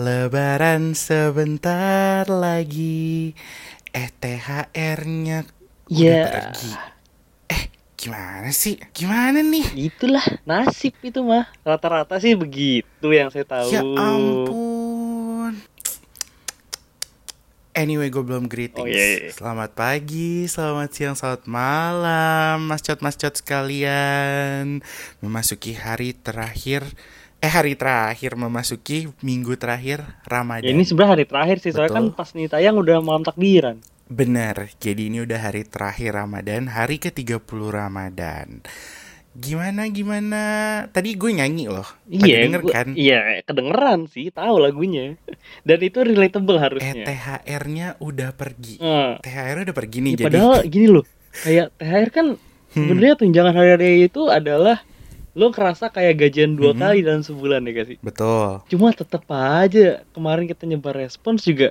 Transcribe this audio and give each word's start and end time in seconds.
Lebaran 0.00 0.96
sebentar 0.96 2.24
lagi. 2.24 3.36
Eh 3.92 4.08
THR-nya 4.08 5.44
udah 5.44 5.92
Ya. 5.92 6.24
pergi. 6.24 6.72
Eh 7.44 7.62
gimana 8.00 8.48
sih? 8.48 8.80
Gimana 8.96 9.44
nih? 9.44 9.92
Itulah 9.92 10.24
nasib 10.48 10.96
itu 11.04 11.20
mah. 11.20 11.52
Rata-rata 11.60 12.16
sih 12.16 12.32
begitu 12.32 13.12
yang 13.12 13.28
saya 13.28 13.44
tahu. 13.44 13.68
Ya 13.68 13.84
ampun. 13.84 15.60
Anyway, 17.76 18.08
gue 18.08 18.24
belum 18.24 18.48
greetings. 18.48 18.80
Oh, 18.80 18.88
iya, 18.88 19.28
iya. 19.28 19.30
Selamat 19.36 19.76
pagi, 19.76 20.48
selamat 20.48 20.90
siang, 20.96 21.12
selamat 21.14 21.44
malam, 21.44 22.56
mas 22.64 22.80
cot 22.80 23.04
mas 23.04 23.20
cot 23.20 23.36
sekalian. 23.36 24.80
Memasuki 25.20 25.76
hari 25.76 26.16
terakhir, 26.16 26.88
eh 27.40 27.48
hari 27.48 27.72
terakhir 27.72 28.36
memasuki 28.36 29.08
minggu 29.24 29.56
terakhir 29.56 30.04
Ramadan. 30.28 30.68
Ya, 30.68 30.76
ini 30.76 30.84
sebenarnya 30.84 31.12
hari 31.16 31.24
terakhir 31.24 31.56
sih, 31.64 31.72
soalnya 31.72 31.96
kan 31.96 32.06
pas 32.12 32.36
nih 32.36 32.52
tayang 32.52 32.76
udah 32.76 33.00
malam 33.00 33.24
takbiran. 33.24 33.80
Benar, 34.10 34.68
jadi 34.76 35.08
ini 35.08 35.24
udah 35.24 35.38
hari 35.40 35.64
terakhir 35.64 36.18
Ramadan, 36.18 36.68
hari 36.68 37.00
ke-30 37.00 37.40
Ramadan. 37.70 38.60
Gimana 39.30 39.86
gimana? 39.86 40.42
Tadi 40.90 41.14
gue 41.14 41.30
nyanyi 41.30 41.70
loh. 41.70 41.86
Iya, 42.10 42.50
denger 42.50 42.62
kan? 42.66 42.86
iya 42.98 43.38
kedengeran 43.46 44.10
sih, 44.10 44.34
tahu 44.34 44.58
lagunya. 44.58 45.14
Dan 45.66 45.78
itu 45.80 46.02
relatable 46.02 46.58
Eh 46.58 46.62
harusnya. 46.66 47.04
THR-nya 47.06 47.86
udah 48.02 48.34
pergi. 48.34 48.82
Eh, 48.82 49.22
THR 49.22 49.64
udah 49.64 49.76
pergi 49.76 49.98
nih 50.02 50.12
ya, 50.12 50.16
jadi. 50.18 50.26
padahal 50.28 50.54
gini 50.66 50.86
loh, 50.90 51.04
kayak 51.46 51.66
THR 51.78 52.10
kan 52.12 52.26
Hmm. 52.70 52.86
sebenarnya 52.86 53.18
tunjangan 53.18 53.50
hari 53.50 53.70
raya 53.74 53.98
itu 54.06 54.22
adalah 54.30 54.78
lo 55.38 55.54
kerasa 55.54 55.88
kayak 55.94 56.14
gajian 56.26 56.58
dua 56.58 56.74
Hmm. 56.74 56.80
kali 56.82 56.98
dalam 57.06 57.22
sebulan 57.22 57.62
ya 57.66 57.70
gak 57.76 57.88
sih? 57.94 57.98
Betul. 58.02 58.60
Cuma 58.70 58.90
tetep 58.90 59.22
aja 59.30 60.02
kemarin 60.10 60.46
kita 60.50 60.66
nyebar 60.66 60.94
respons 60.96 61.46
juga 61.46 61.70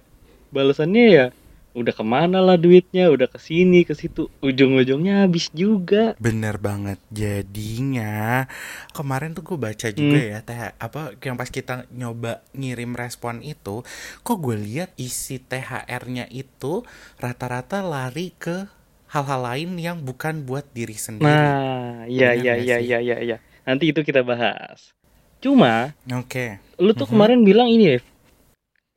balasannya 0.49 1.05
ya 1.11 1.25
udah 1.69 1.93
ke 1.93 2.01
mana 2.01 2.41
lah 2.41 2.57
duitnya, 2.57 3.13
udah 3.13 3.29
ke 3.29 3.37
sini 3.37 3.85
ke 3.85 3.93
situ, 3.93 4.25
ujung-ujungnya 4.41 5.23
habis 5.23 5.53
juga. 5.53 6.17
Bener 6.17 6.57
banget. 6.57 6.97
Jadinya 7.13 8.49
kemarin 8.91 9.37
tuh 9.37 9.45
gue 9.45 9.57
baca 9.59 9.87
juga 9.93 10.17
Hmm. 10.17 10.31
ya 10.33 10.39
teh 10.41 10.59
apa 10.75 11.13
yang 11.21 11.37
pas 11.37 11.47
kita 11.47 11.85
nyoba 11.93 12.41
ngirim 12.57 12.97
respon 12.97 13.45
itu, 13.45 13.85
kok 14.25 14.37
gue 14.41 14.57
lihat 14.57 14.91
isi 14.97 15.37
THR-nya 15.39 16.25
itu 16.33 16.83
rata-rata 17.21 17.85
lari 17.85 18.33
ke 18.35 18.65
hal-hal 19.13 19.41
lain 19.41 19.77
yang 19.77 20.01
bukan 20.01 20.45
buat 20.49 20.65
diri 20.73 20.97
sendiri. 20.97 21.29
Nah, 21.29 22.05
iya 22.09 22.33
iya 22.33 22.53
iya 22.57 22.77
sih? 22.81 22.85
iya 22.89 22.97
iya 22.99 23.17
iya. 23.21 23.37
Nanti 23.69 23.93
itu 23.93 24.01
kita 24.01 24.25
bahas. 24.25 24.89
Cuma 25.37 25.93
Oke. 26.09 26.57
lu 26.75 26.89
tuh 26.91 27.05
Mhm. 27.05 27.13
kemarin 27.13 27.39
bilang 27.45 27.69
ini 27.69 27.85
ya, 27.85 27.97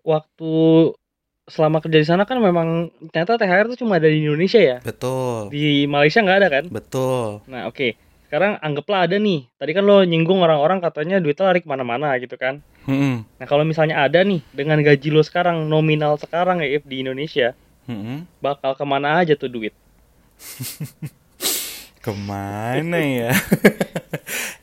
waktu 0.01 0.53
selama 1.45 1.79
kerja 1.79 1.98
di 2.01 2.09
sana 2.09 2.25
kan 2.25 2.41
memang 2.41 2.89
ternyata 3.12 3.37
THR 3.37 3.69
tuh 3.69 3.79
cuma 3.79 4.01
ada 4.01 4.09
di 4.09 4.25
Indonesia 4.25 4.56
ya. 4.56 4.81
Betul. 4.81 5.53
Di 5.53 5.84
Malaysia 5.84 6.25
nggak 6.25 6.39
ada 6.41 6.48
kan? 6.48 6.64
Betul. 6.73 7.45
Nah, 7.45 7.69
oke. 7.69 7.92
Sekarang 8.25 8.56
anggaplah 8.59 9.05
ada 9.05 9.20
nih. 9.20 9.45
Tadi 9.61 9.70
kan 9.77 9.84
lo 9.84 10.01
nyinggung 10.03 10.41
orang-orang 10.41 10.81
katanya 10.81 11.20
duitnya 11.20 11.53
lari 11.53 11.61
ke 11.61 11.69
mana-mana 11.69 12.17
gitu 12.17 12.41
kan. 12.41 12.64
Mm-mm. 12.89 13.29
Nah, 13.29 13.47
kalau 13.47 13.62
misalnya 13.62 14.01
ada 14.01 14.25
nih 14.25 14.41
dengan 14.51 14.81
gaji 14.81 15.12
lo 15.12 15.20
sekarang 15.20 15.69
nominal 15.69 16.17
sekarang 16.17 16.64
ya 16.64 16.81
If, 16.81 16.89
di 16.89 17.05
Indonesia, 17.05 17.53
Mm-mm. 17.84 18.25
bakal 18.41 18.73
ke 18.73 18.84
mana 18.89 19.20
aja 19.20 19.36
tuh 19.36 19.53
duit? 19.53 19.77
Ke 22.03 22.11
mana 22.11 22.98
ya? 22.98 23.31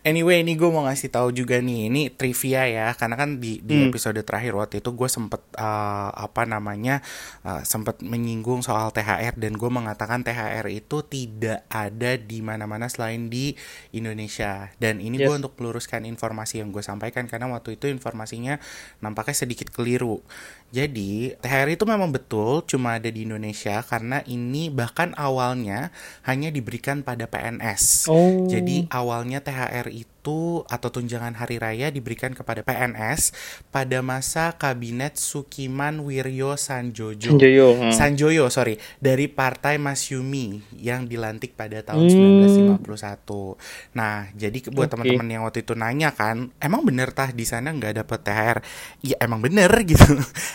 anyway, 0.02 0.40
ini 0.40 0.54
gue 0.54 0.68
mau 0.68 0.84
ngasih 0.84 1.10
tahu 1.10 1.32
juga 1.32 1.60
nih, 1.60 1.88
ini 1.88 2.02
trivia 2.10 2.64
ya, 2.66 2.88
karena 2.94 3.16
kan 3.16 3.38
di 3.38 3.60
di 3.60 3.76
Hmm. 3.76 3.90
episode 3.90 4.20
terakhir 4.22 4.54
waktu 4.54 4.80
itu 4.80 4.92
gue 4.92 5.08
sempet 5.08 5.42
uh, 5.56 6.12
apa 6.12 6.44
namanya 6.44 7.00
uh, 7.42 7.64
sempet 7.64 8.00
menyinggung 8.00 8.62
soal 8.62 8.92
THR 8.92 9.36
dan 9.36 9.56
gue 9.56 9.70
mengatakan 9.70 10.22
THR 10.22 10.68
itu 10.68 11.02
tidak 11.04 11.66
ada 11.68 12.16
di 12.16 12.40
mana-mana 12.40 12.88
selain 12.88 13.28
di 13.28 13.56
Indonesia. 13.92 14.70
Dan 14.78 15.00
ini 15.00 15.18
gue 15.18 15.28
Yes. 15.28 15.40
untuk 15.42 15.58
meluruskan 15.58 16.04
informasi 16.04 16.62
yang 16.62 16.70
gue 16.70 16.82
sampaikan 16.82 17.26
karena 17.26 17.50
waktu 17.50 17.76
itu 17.76 17.90
informasinya 17.90 18.58
nampaknya 19.00 19.36
sedikit 19.36 19.70
keliru. 19.70 20.22
Jadi 20.70 21.34
THR 21.36 21.74
itu 21.74 21.82
memang 21.84 22.14
betul 22.14 22.62
cuma 22.64 23.02
ada 23.02 23.10
di 23.10 23.26
Indonesia 23.26 23.82
karena 23.82 24.22
ini 24.24 24.70
bahkan 24.70 25.18
awalnya 25.18 25.90
hanya 26.24 26.54
diberikan 26.54 27.02
pada 27.02 27.26
PNS. 27.26 28.06
Oh. 28.06 28.46
Jadi 28.46 28.86
awalnya 28.94 29.42
THR 29.42 29.89
itu 29.90 30.19
atau 30.66 30.90
tunjangan 30.90 31.34
hari 31.34 31.58
raya 31.58 31.88
diberikan 31.90 32.32
kepada 32.32 32.62
PNS 32.62 33.32
pada 33.68 34.00
masa 34.02 34.54
kabinet 34.54 35.16
Sukiman 35.16 36.02
Wiryo 36.02 36.56
Sanjojo. 36.56 37.36
Sanjoyo. 37.36 37.68
hmm. 37.76 37.94
Sanjoyo, 37.94 38.46
sorry, 38.50 38.76
dari 38.98 39.28
Partai 39.28 39.78
Masyumi 39.78 40.60
yang 40.76 41.06
dilantik 41.06 41.54
pada 41.54 41.80
tahun 41.82 42.10
Hmm. 42.10 42.44
1951. 42.44 43.56
Nah, 43.94 44.28
jadi 44.34 44.58
buat 44.70 44.88
Oke. 44.88 44.92
teman-teman 44.92 45.28
yang 45.30 45.44
waktu 45.44 45.62
itu 45.62 45.74
nanya 45.74 46.12
kan, 46.12 46.52
emang 46.58 46.82
bener 46.82 47.10
tah 47.10 47.30
di 47.30 47.44
sana 47.44 47.72
nggak 47.72 47.94
dapet 47.98 48.20
THR? 48.22 48.58
Ya 49.02 49.16
emang 49.20 49.40
bener 49.40 49.70
gitu. 49.90 50.04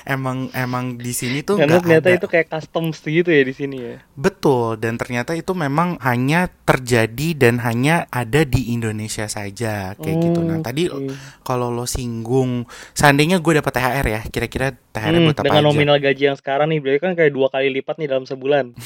emang 0.04 0.52
emang 0.52 0.84
di 0.96 1.12
sini 1.12 1.40
tuh 1.40 1.56
Karena 1.56 1.80
nggak 1.80 1.80
ternyata 1.80 2.08
ada. 2.08 2.18
itu 2.18 2.26
kayak 2.26 2.48
customs 2.50 3.00
gitu 3.00 3.30
ya 3.30 3.42
di 3.42 3.54
sini 3.54 3.76
ya. 3.80 3.96
Betul, 4.14 4.76
dan 4.76 4.94
ternyata 4.94 5.32
itu 5.32 5.56
memang 5.56 5.96
hanya 6.00 6.46
terjadi 6.68 7.32
dan 7.32 7.54
hanya 7.60 8.04
ada 8.10 8.44
di 8.44 8.68
Indonesia 8.70 9.24
saja 9.26 9.63
kayak 9.94 10.16
gitu. 10.20 10.40
Nah, 10.40 10.58
tadi 10.60 10.86
Oke. 10.86 11.12
kalau 11.40 11.68
lo 11.68 11.84
singgung, 11.84 12.64
seandainya 12.90 13.38
gue 13.38 13.52
dapat 13.54 13.72
THR 13.72 14.06
ya, 14.06 14.20
kira-kira 14.24 14.66
THR 14.70 15.12
Hmm, 15.12 15.24
buat 15.24 15.36
apa 15.36 15.44
dengan 15.44 15.60
aja? 15.60 15.68
nominal 15.68 15.96
gaji 15.98 16.22
yang 16.26 16.36
sekarang 16.36 16.68
nih 16.68 16.78
berarti 16.78 17.00
kan 17.00 17.12
kayak 17.14 17.30
dua 17.30 17.48
kali 17.48 17.68
lipat 17.72 17.96
nih 17.96 18.08
dalam 18.08 18.24
sebulan. 18.24 18.64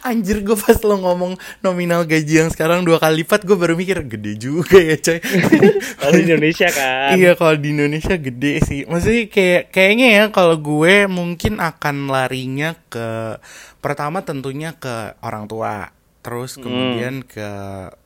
Anjir 0.00 0.40
gue 0.40 0.56
pas 0.56 0.80
lo 0.80 0.96
ngomong 0.96 1.32
nominal 1.60 2.02
gaji 2.02 2.40
yang 2.40 2.48
sekarang 2.48 2.88
dua 2.88 2.96
kali 2.96 3.20
lipat 3.20 3.44
gue 3.44 3.52
baru 3.52 3.76
mikir 3.76 4.00
gede 4.02 4.32
juga 4.34 4.80
ya 4.80 4.96
coy 4.96 5.20
Kalau 6.00 6.12
di 6.16 6.22
Indonesia 6.24 6.68
kan. 6.72 7.12
Iya 7.12 7.36
kalau 7.36 7.54
di 7.54 7.68
Indonesia 7.68 8.16
gede 8.16 8.64
sih 8.64 8.80
Maksudnya 8.88 9.28
kayak 9.28 9.62
kayaknya 9.68 10.06
ya 10.10 10.24
kalau 10.30 10.56
gue 10.56 11.04
mungkin 11.04 11.60
akan 11.60 12.08
larinya 12.08 12.80
ke 12.88 13.36
Pertama 13.76 14.24
tentunya 14.24 14.72
ke 14.72 15.20
orang 15.20 15.44
tua 15.44 15.92
Terus 16.20 16.56
Hmm. 16.56 16.64
kemudian 16.64 17.14
ke 17.20 17.48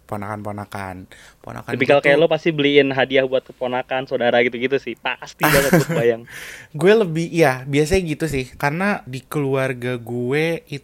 ponakan-ponakan 0.05 1.09
Ponakan 1.41 1.71
Tipikal 1.71 1.99
gue 1.99 2.05
kayak 2.05 2.17
lo 2.17 2.27
pasti 2.27 2.49
beliin 2.49 2.89
hadiah 2.89 3.25
buat 3.25 3.43
keponakan, 3.43 4.05
saudara 4.05 4.41
gitu-gitu 4.41 4.77
sih. 4.77 4.95
Pasti 4.95 5.45
banget 5.45 5.73
tuh 5.81 5.93
bayang. 5.93 6.23
Gue 6.71 6.93
lebih 6.95 7.29
ya 7.29 7.65
biasanya 7.65 8.03
gitu 8.07 8.25
sih 8.25 8.49
karena 8.51 9.05
di 9.05 9.21
keluarga 9.21 9.97
gue 9.97 10.65
itu 10.67 10.81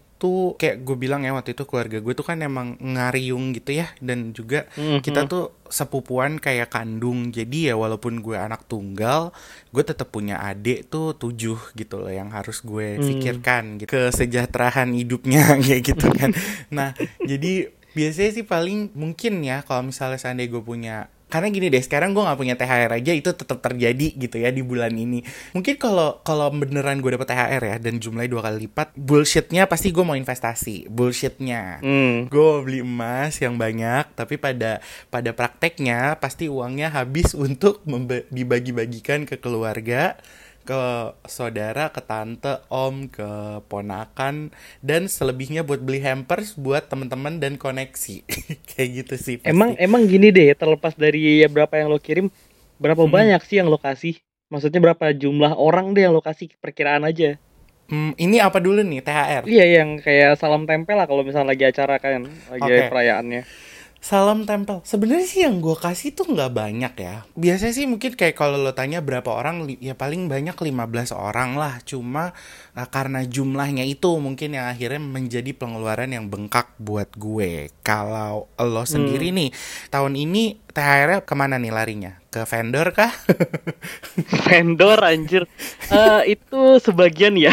kayak 0.54 0.84
gue 0.84 0.96
bilang 0.98 1.24
ya 1.24 1.32
waktu 1.32 1.56
itu 1.56 1.64
keluarga 1.64 1.96
gue 1.96 2.12
tuh 2.12 2.20
kan 2.22 2.36
emang 2.36 2.76
ngariung 2.76 3.56
gitu 3.56 3.72
ya 3.74 3.88
dan 3.98 4.36
juga 4.36 4.68
Mhm. 4.76 5.00
kita 5.00 5.24
tuh 5.24 5.56
sepupuan 5.64 6.36
kayak 6.36 6.68
kandung 6.68 7.32
jadi 7.32 7.72
ya 7.72 7.74
walaupun 7.74 8.20
gue 8.20 8.36
anak 8.36 8.68
tunggal 8.68 9.32
gue 9.70 9.80
tetap 9.80 10.12
punya 10.12 10.36
adik 10.38 10.92
tuh 10.92 11.16
tujuh 11.16 11.56
gitu 11.72 11.94
loh 11.96 12.12
yang 12.12 12.28
harus 12.28 12.60
gue 12.60 13.00
Hmm. 13.00 13.06
pikirkan 13.06 13.62
gitu 13.80 13.88
kesejahteraan 13.88 14.92
hidupnya 14.92 15.40
kayak 15.64 15.88
gitu 15.88 16.12
kan 16.12 16.36
nah 16.68 16.92
jadi 17.18 17.72
biasanya 17.96 18.30
sih 18.36 18.44
paling 18.46 18.94
mungkin 18.94 19.42
ya 19.42 19.62
kalau 19.66 19.86
misalnya 19.86 20.18
seandainya 20.20 20.52
gue 20.54 20.62
punya 20.62 20.96
karena 21.30 21.46
gini 21.46 21.70
deh 21.70 21.78
sekarang 21.78 22.10
gue 22.10 22.26
nggak 22.26 22.40
punya 22.42 22.54
THR 22.58 22.90
aja 22.90 23.12
itu 23.14 23.30
tetap 23.30 23.62
terjadi 23.62 24.18
gitu 24.18 24.36
ya 24.42 24.50
di 24.50 24.66
bulan 24.66 24.90
ini. 24.90 25.22
Mungkin 25.54 25.78
kalau 25.78 26.18
kalau 26.26 26.50
beneran 26.50 26.98
gue 26.98 27.14
dapet 27.14 27.30
THR 27.30 27.62
ya 27.62 27.76
dan 27.78 28.02
jumlahnya 28.02 28.30
dua 28.34 28.42
kali 28.42 28.66
lipat 28.66 28.98
bullshitnya 28.98 29.70
pasti 29.70 29.94
gue 29.94 30.02
mau 30.02 30.18
investasi 30.18 30.90
bullshitnya. 30.90 31.80
Hmm. 31.80 32.26
gue 32.26 32.50
beli 32.66 32.82
emas 32.82 33.38
yang 33.38 33.54
banyak 33.54 34.10
tapi 34.18 34.42
pada 34.42 34.82
pada 35.06 35.30
prakteknya 35.30 36.18
pasti 36.18 36.50
uangnya 36.50 36.90
habis 36.90 37.32
untuk 37.46 37.86
dibagi-bagikan 38.34 39.22
ke 39.22 39.38
keluarga 39.38 40.18
ke 40.68 40.82
saudara, 41.26 41.90
ke 41.90 42.00
tante, 42.04 42.60
om, 42.68 43.08
ke 43.10 43.28
ponakan 43.66 44.52
dan 44.80 45.08
selebihnya 45.10 45.62
buat 45.66 45.80
beli 45.82 46.00
hampers 46.04 46.54
buat 46.54 46.86
teman-teman 46.90 47.40
dan 47.42 47.56
koneksi. 47.56 48.16
Kayak 48.70 48.88
gitu 49.04 49.14
sih. 49.18 49.36
pasti. 49.42 49.48
Emang 49.52 49.74
emang 49.80 50.06
gini 50.06 50.28
deh, 50.30 50.52
terlepas 50.54 50.94
dari 50.94 51.42
berapa 51.48 51.74
yang 51.80 51.88
lo 51.92 51.98
kirim, 51.98 52.26
berapa 52.82 53.04
Hmm. 53.04 53.12
banyak 53.16 53.40
sih 53.48 53.56
yang 53.60 53.68
lo 53.72 53.78
kasih? 53.80 54.14
Maksudnya 54.52 54.80
berapa 54.82 55.14
jumlah 55.14 55.52
orang 55.56 55.94
deh 55.94 56.02
yang 56.06 56.14
lo 56.16 56.22
kasih 56.22 56.48
perkiraan 56.62 57.04
aja? 57.06 57.38
Hmm, 57.90 58.14
ini 58.24 58.38
apa 58.38 58.58
dulu 58.62 58.80
nih 58.86 59.02
THR? 59.02 59.44
Iya 59.50 59.64
yang 59.82 59.98
kayak 60.04 60.38
salam 60.38 60.62
tempel 60.68 60.94
lah 60.94 61.06
kalau 61.10 61.22
misalnya 61.26 61.50
lagi 61.52 61.64
acara 61.66 61.98
kan, 61.98 62.22
lagi 62.46 62.70
Oke. 62.70 62.86
perayaannya. 62.86 63.42
Salam 64.00 64.48
tempel. 64.48 64.80
Sebenarnya 64.80 65.28
sih 65.28 65.44
yang 65.44 65.60
gue 65.60 65.76
kasih 65.76 66.16
tuh 66.16 66.32
nggak 66.32 66.56
banyak 66.56 66.94
ya. 66.96 67.28
Biasanya 67.36 67.74
sih 67.76 67.84
mungkin 67.84 68.16
kayak 68.16 68.32
kalau 68.32 68.56
lo 68.56 68.72
tanya 68.72 69.04
berapa 69.04 69.28
orang, 69.28 69.68
ya 69.76 69.92
paling 69.92 70.24
banyak 70.24 70.56
15 70.56 71.12
orang 71.12 71.60
lah. 71.60 71.84
Cuma 71.84 72.32
uh, 72.72 72.88
karena 72.88 73.20
jumlahnya 73.28 73.84
itu 73.84 74.08
mungkin 74.16 74.56
yang 74.56 74.72
akhirnya 74.72 75.04
menjadi 75.04 75.52
pengeluaran 75.52 76.16
yang 76.16 76.32
bengkak 76.32 76.72
buat 76.80 77.12
gue. 77.12 77.68
Kalau 77.84 78.48
lo 78.56 78.84
sendiri 78.88 79.36
nih, 79.36 79.52
tahun 79.92 80.16
ini 80.16 80.56
THR-nya 80.72 81.28
ke 81.28 81.34
mana 81.36 81.60
nih 81.60 81.72
larinya? 81.76 82.24
Ke 82.32 82.48
vendor 82.48 82.96
kah? 82.96 83.12
vendor 84.48 84.96
anjir. 85.04 85.44
Eh 85.92 86.40
itu 86.40 86.80
sebagian 86.80 87.36
ya. 87.36 87.52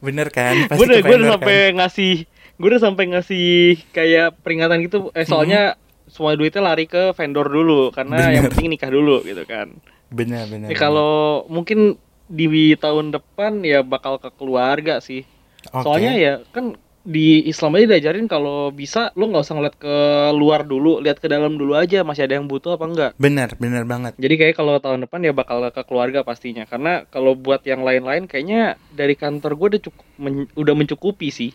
Bener 0.00 0.32
kan? 0.32 0.66
udah, 0.80 0.98
ke 0.98 1.06
gue 1.06 1.16
sampai 1.28 1.76
ngasih 1.76 2.14
gue 2.56 2.68
udah 2.68 2.82
sampai 2.82 3.04
ngasih 3.08 3.80
kayak 3.90 4.40
peringatan 4.40 4.82
gitu 4.82 5.08
eh 5.12 5.24
soalnya 5.24 5.76
semua 6.06 6.36
duitnya 6.36 6.60
lari 6.60 6.84
ke 6.84 7.10
vendor 7.12 7.48
dulu 7.48 7.88
karena 7.90 8.28
yang 8.30 8.44
Bener. 8.46 8.52
penting 8.52 8.68
nikah 8.70 8.90
dulu 8.90 9.24
gitu 9.24 9.42
kan 9.44 9.72
Bener, 10.12 10.44
bener. 10.44 10.68
Ya, 10.68 10.76
kalau 10.76 11.48
mungkin 11.48 11.96
di 12.28 12.44
tahun 12.76 13.12
depan 13.12 13.64
ya 13.64 13.80
bakal 13.80 14.20
ke 14.20 14.28
keluarga 14.36 15.00
sih 15.00 15.24
Oke. 15.72 15.84
soalnya 15.84 16.12
ya 16.14 16.32
kan 16.52 16.76
di 17.02 17.42
Islam 17.42 17.74
aja 17.74 17.90
diajarin 17.90 18.30
kalau 18.30 18.70
bisa 18.70 19.10
lu 19.18 19.26
nggak 19.26 19.42
usah 19.42 19.56
ngeliat 19.58 19.74
ke 19.74 19.96
luar 20.30 20.62
dulu 20.62 21.02
lihat 21.02 21.18
ke 21.18 21.26
dalam 21.26 21.58
dulu 21.58 21.74
aja 21.74 22.06
masih 22.06 22.30
ada 22.30 22.38
yang 22.38 22.46
butuh 22.46 22.78
apa 22.78 22.84
enggak 22.86 23.10
Bener, 23.18 23.50
bener 23.58 23.82
banget. 23.82 24.14
jadi 24.22 24.34
kayak 24.38 24.54
kalau 24.54 24.78
tahun 24.78 25.02
depan 25.02 25.26
ya 25.26 25.34
bakal 25.34 25.64
ke 25.66 25.82
keluarga 25.82 26.22
pastinya 26.22 26.62
karena 26.62 27.02
kalau 27.10 27.34
buat 27.34 27.66
yang 27.66 27.82
lain-lain 27.82 28.30
kayaknya 28.30 28.78
dari 28.94 29.18
kantor 29.18 29.58
gue 29.58 29.66
udah 29.74 29.82
cukup 29.82 30.06
men- 30.14 30.50
udah 30.54 30.74
mencukupi 30.78 31.34
sih 31.34 31.50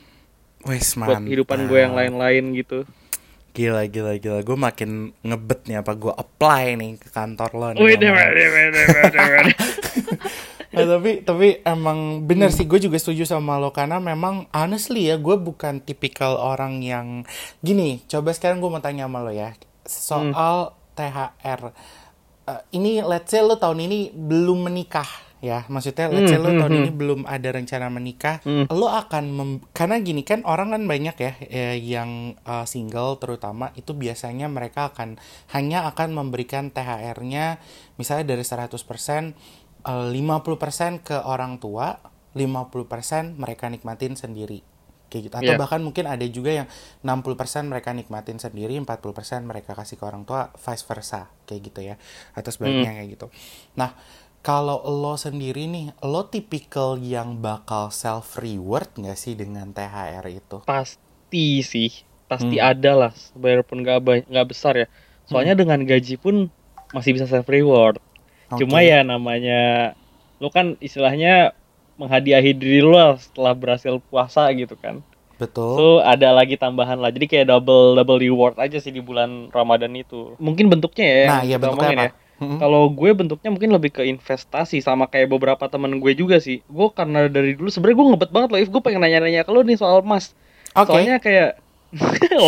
Wes 0.65 0.97
buat 0.97 1.21
kehidupan 1.21 1.69
gue 1.69 1.79
yang 1.83 1.93
lain-lain 1.93 2.55
gitu. 2.57 2.87
Gila, 3.53 3.89
gila, 3.89 4.17
gila. 4.21 4.39
Gue 4.45 4.57
makin 4.57 5.13
ngebet 5.25 5.65
nih 5.65 5.81
apa 5.81 5.93
gue 5.97 6.13
apply 6.13 6.77
nih 6.77 6.91
ke 7.01 7.09
kantor 7.09 7.49
lo 7.53 7.67
nih. 7.73 7.81
Nah, 10.77 10.83
tapi 10.85 11.25
tapi 11.25 11.47
emang 11.65 12.21
bener 12.29 12.53
sih 12.53 12.69
gue 12.69 12.77
juga 12.77 13.01
setuju 13.01 13.25
sama 13.25 13.57
lo 13.57 13.73
karena 13.73 13.97
memang 13.97 14.45
honestly 14.53 15.09
ya 15.09 15.17
gue 15.17 15.33
bukan 15.33 15.81
tipikal 15.81 16.37
orang 16.37 16.85
yang 16.85 17.25
gini. 17.65 18.05
Coba 18.05 18.29
sekarang 18.29 18.61
gue 18.61 18.69
mau 18.69 18.77
tanya 18.77 19.09
sama 19.09 19.25
lo 19.25 19.33
ya 19.33 19.57
soal 19.89 20.77
THR. 20.93 21.73
Eh, 22.45 22.61
ini 22.77 23.01
let's 23.01 23.33
say 23.33 23.41
lo 23.41 23.57
tahun 23.57 23.89
ini 23.89 24.13
belum 24.13 24.69
menikah 24.69 25.26
ya 25.39 25.63
maksudnya 25.67 26.07
let's 26.07 26.27
say 26.27 26.35
lo 26.35 26.49
Hmm, 26.49 26.57
tahun 26.57 26.71
hmm, 26.71 26.79
ini 26.79 26.91
belum 26.91 27.19
ada 27.23 27.49
rencana 27.49 27.87
menikah 27.87 28.41
Hmm. 28.41 28.65
lo 28.67 28.87
akan 28.87 29.23
mem- 29.29 29.61
karena 29.69 29.99
gini 29.99 30.21
kan 30.21 30.41
orang 30.43 30.71
kan 30.71 30.83
banyak 30.83 31.13
ya 31.15 31.31
eh, 31.43 31.77
yang 31.77 32.09
eh, 32.35 32.65
single 32.65 33.15
terutama 33.15 33.69
itu 33.73 33.93
biasanya 33.93 34.47
mereka 34.47 34.89
akan 34.89 35.21
hanya 35.51 35.85
akan 35.85 36.09
memberikan 36.11 36.69
THR-nya 36.69 37.61
misalnya 37.95 38.25
dari 38.27 38.41
100% 38.41 38.73
eh, 39.83 40.07
50% 40.09 40.49
ke 40.99 41.17
orang 41.19 41.57
tua 41.57 42.01
50% 42.33 43.33
mereka 43.35 43.65
nikmatin 43.65 44.13
sendiri. 44.13 44.61
Kayak 45.07 45.23
gitu. 45.23 45.35
Atau 45.37 45.53
Iya. 45.53 45.57
bahkan 45.57 45.79
mungkin 45.79 46.03
ada 46.03 46.25
juga 46.27 46.51
yang 46.53 46.67
60% 47.01 47.23
mereka 47.65 47.89
nikmatin 47.91 48.37
sendiri 48.37 48.75
40% 48.75 48.99
mereka 49.41 49.71
kasih 49.71 49.95
ke 49.95 50.03
orang 50.03 50.21
tua 50.21 50.51
vice 50.53 50.83
versa 50.83 51.31
kayak 51.43 51.61
gitu 51.63 51.79
ya 51.81 51.95
atau 52.33 52.51
sebaliknya 52.51 52.91
kayak 52.93 53.15
gitu. 53.15 53.27
Nah 53.73 53.95
kalau 54.47 54.79
lo 54.87 55.19
sendiri 55.19 55.67
nih, 55.67 55.91
lo 56.07 56.23
tipikal 56.23 56.95
yang 56.95 57.43
bakal 57.43 57.91
self 57.91 58.39
reward 58.39 58.87
nggak 58.95 59.19
sih 59.19 59.35
dengan 59.35 59.75
THR 59.75 60.23
itu? 60.31 60.63
Pasti 60.63 61.59
sih, 61.59 61.91
pasti 62.31 62.55
Hmm. 62.55 62.71
ada 62.71 62.91
lah, 62.95 63.11
biarpun 63.35 63.83
nggak 63.83 63.99
ba- 63.99 64.23
nggak 64.23 64.47
besar 64.47 64.73
ya. 64.79 64.87
Soalnya 65.27 65.59
dengan 65.59 65.83
gaji 65.83 66.15
pun 66.15 66.47
masih 66.95 67.11
bisa 67.11 67.27
self 67.27 67.43
reward. 67.51 67.99
Cuma 68.55 68.79
Oke. 68.79 68.87
ya 68.87 69.03
namanya 69.03 69.91
lu 70.39 70.47
kan 70.47 70.79
istilahnya 70.79 71.51
menghadiahi 71.99 72.55
diri 72.55 72.87
lah 72.87 73.19
setelah 73.19 73.51
berhasil 73.51 73.99
puasa 74.07 74.47
gitu 74.55 74.79
kan. 74.79 75.03
betul. 75.37 75.75
So 75.77 75.85
ada 76.01 76.33
lagi 76.33 76.55
tambahan 76.57 76.97
lah. 76.97 77.11
Jadi 77.13 77.29
kayak 77.29 77.51
double 77.51 77.93
double 77.93 78.17
reward 78.17 78.55
aja 78.57 78.81
sih 78.81 78.89
di 78.89 79.03
bulan 79.03 79.51
Ramadan 79.53 79.93
itu. 79.93 80.33
Mungkin 80.41 80.65
bentuknya 80.71 81.05
ya. 81.05 81.25
nah, 81.29 81.41
ya 81.45 81.57
bentuknya 81.61 81.89
apa? 81.93 82.05
ya. 82.09 82.11
Mm-mm. 82.37 82.57
Kalau 82.57 82.87
gue 82.87 83.09
bentuknya 83.11 83.49
mungkin 83.49 83.69
lebih 83.71 83.91
ke 83.91 84.03
investasi 84.03 84.77
sama 84.77 85.05
kayak 85.05 85.25
beberapa 85.27 85.65
temen 85.65 85.97
gue 85.97 86.13
juga 86.13 86.37
sih. 86.37 86.61
Gue 86.63 86.89
karena 86.89 87.25
dari 87.25 87.53
dulu 87.53 87.67
sebenarnya 87.67 87.97
gue 87.97 88.07
ngebet 88.11 88.31
banget 88.31 88.49
loh. 88.49 88.59
If 88.59 88.69
gue 88.69 88.79
pengen 88.79 89.01
nanya-nanya 89.01 89.41
ke 89.41 89.49
lo 89.49 89.61
nih 89.61 89.73
soal 89.73 89.99
emas. 89.99 90.37
Oke, 90.71 90.93
Soalnya 90.93 91.17
kayak 91.17 91.57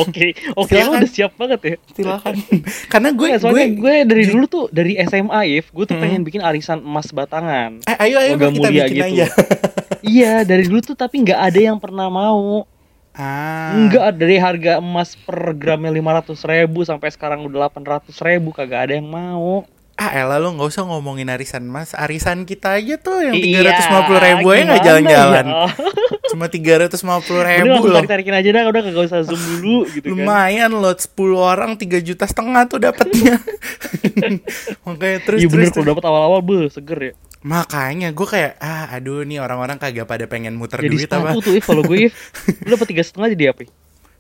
oke 0.03 0.25
oke 0.53 0.73
lo 0.75 0.91
udah 0.93 1.09
siap 1.09 1.33
banget 1.33 1.59
ya. 1.63 1.75
silakan. 1.91 2.35
Karena 2.91 3.09
gue, 3.11 3.27
soalnya 3.39 3.65
gue, 3.65 3.79
gue, 3.79 3.95
dari 4.05 4.23
dulu 4.27 4.45
tuh 4.45 4.65
dari 4.69 4.93
SMA 5.01 5.41
if 5.55 5.71
gue 5.71 5.85
tuh 5.85 5.95
Hmm. 5.95 6.03
pengen 6.03 6.21
bikin 6.21 6.41
arisan 6.41 6.79
emas 6.79 7.09
batangan. 7.09 7.81
eh, 7.81 7.97
ayo 7.99 8.19
ayo 8.19 8.35
logam 8.35 8.51
kita 8.51 8.59
mulia 8.61 8.83
bikin 8.85 8.93
gitu. 8.93 9.05
aja. 9.09 9.25
iya 10.05 10.33
dari 10.43 10.63
dulu 10.63 10.83
tuh 10.83 10.93
tapi 10.93 11.23
nggak 11.23 11.39
ada 11.41 11.59
yang 11.63 11.77
pernah 11.77 12.07
mau. 12.07 12.67
ah, 13.11 13.73
Enggak 13.73 14.15
dari 14.15 14.37
harga 14.37 14.77
emas 14.77 15.17
per 15.17 15.51
gramnya 15.53 15.89
lima 15.89 16.13
ratus 16.13 16.43
ribu 16.43 16.83
sampai 16.83 17.09
sekarang 17.09 17.41
udah 17.41 17.65
delapan 17.65 17.83
ratus 17.89 18.21
ribu 18.21 18.51
kagak 18.51 18.85
ada 18.85 18.93
yang 18.93 19.07
mau. 19.07 19.65
Ah, 19.99 20.15
elah 20.15 20.39
lo 20.39 20.49
nggak 20.49 20.63
usah 20.65 20.83
ngomongin 20.85 21.27
arisan 21.27 21.61
mas. 21.61 21.91
Arisan 21.91 22.43
kita 22.43 22.71
aja 22.73 22.95
tuh 22.95 23.19
yang 23.19 23.35
Iya, 23.35 23.43
tiga 23.43 23.59
ratus 23.67 23.85
lima 23.85 24.01
puluh 24.01 24.21
ribu 24.21 24.47
aja 24.47 24.61
nggak 24.61 24.63
gimana 24.71 24.87
jalan-jalan. 24.87 25.45
ya? 25.45 25.63
Cuma 26.31 26.45
tiga 26.47 26.73
ratus 26.79 26.99
lima 26.99 27.17
puluh 27.19 27.41
Udah 27.41 27.51
ribu 27.51 27.67
langsung 27.69 27.83
loh. 27.85 27.97
tarik-tarikin 27.99 28.33
aja 28.33 28.49
dah, 28.49 28.63
udah 28.65 28.81
kagak 28.81 29.03
usah 29.05 29.19
zoom 29.21 29.41
dulu 29.43 29.77
gitu 29.93 30.05
kan. 30.05 30.15
Lumayan 30.15 30.71
loh, 30.73 30.93
10 30.93 31.03
orang 31.35 31.71
3 31.75 31.83
juta 31.99 32.23
setengah 32.23 32.63
tuh 32.65 32.79
dapatnya. 32.79 33.35
Makanya 34.85 35.17
terus 35.21 35.37
Iya 35.37 35.47
bener 35.47 35.63
terus, 35.65 35.75
kalau 35.75 35.87
dapat 35.89 36.03
awal-awal 36.05 36.39
be 36.41 36.57
seger 36.69 36.99
ya. 37.01 37.13
Makanya 37.41 38.11
gue 38.11 38.27
kayak 38.29 38.51
ah 38.57 38.87
aduh 38.89 39.23
nih 39.23 39.39
orang-orang 39.39 39.75
kagak 39.75 40.03
pada 40.05 40.25
pengen 40.25 40.55
muter 40.55 40.75
Jadi 40.77 40.91
duit 40.93 41.07
apa. 41.07 41.31
sepatu 41.31 41.39
tuh 41.41 41.53
if 41.53 41.63
kalau 41.63 41.83
gue 41.83 41.97
if 42.05 42.15
lu 42.61 42.71
dapat 42.73 42.87
tiga 42.87 42.99
setengah 43.01 43.31
jadi 43.31 43.45
apa? 43.51 43.63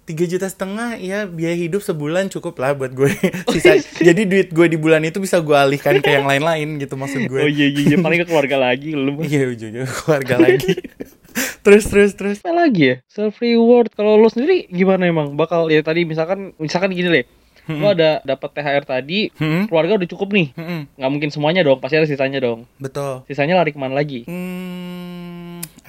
Tiga 0.09 0.25
juta 0.25 0.49
setengah 0.49 0.97
ya 0.97 1.29
biaya 1.29 1.53
hidup 1.53 1.79
sebulan 1.79 2.33
cukup 2.33 2.57
lah 2.57 2.73
buat 2.73 2.89
gue. 2.89 3.13
Sisa, 3.53 3.77
jadi 3.95 4.25
duit 4.25 4.49
gue 4.49 4.65
di 4.65 4.73
bulan 4.73 5.05
itu 5.05 5.21
bisa 5.21 5.37
gue 5.37 5.53
alihkan 5.53 6.01
ke 6.01 6.09
yang 6.09 6.25
lain-lain 6.25 6.81
gitu 6.81 6.97
maksud 6.97 7.29
gue. 7.29 7.39
Oh 7.39 7.45
iya 7.47 7.69
iya, 7.69 7.93
iya. 7.93 7.97
paling 7.99 8.17
ke 8.17 8.27
keluarga 8.33 8.57
lagi 8.57 8.97
lu. 8.97 9.21
Iya 9.21 9.53
ujungnya 9.53 9.85
keluarga 9.85 10.41
lagi. 10.41 10.73
terus 11.63 11.85
terus 11.85 12.17
terus. 12.17 12.41
Apa 12.41 12.57
lagi 12.57 12.81
ya? 12.83 12.95
Self 13.05 13.37
reward. 13.37 13.93
Kalau 13.93 14.17
lo 14.17 14.25
sendiri 14.27 14.65
gimana 14.65 15.05
emang? 15.05 15.37
Bakal 15.37 15.69
ya 15.69 15.85
tadi 15.85 16.09
misalkan 16.09 16.57
misalkan 16.57 16.89
gini 16.89 17.13
deh. 17.13 17.25
Lo 17.69 17.93
ada 17.93 18.17
dapat 18.25 18.49
THR 18.49 18.81
tadi, 18.81 19.29
Hmm, 19.37 19.69
keluarga 19.69 20.01
udah 20.01 20.09
cukup 20.09 20.33
nih. 20.33 20.57
hmm, 20.57 20.97
Nggak 20.97 21.11
mungkin 21.13 21.29
semuanya 21.29 21.61
dong, 21.61 21.77
pasti 21.77 22.01
ada 22.01 22.09
sisanya 22.09 22.41
dong. 22.41 22.65
betul. 22.81 23.21
Sisanya 23.29 23.61
lari 23.61 23.69
ke 23.69 23.77
mana 23.77 23.93
lagi? 23.93 24.25
Hmm, 24.25 25.08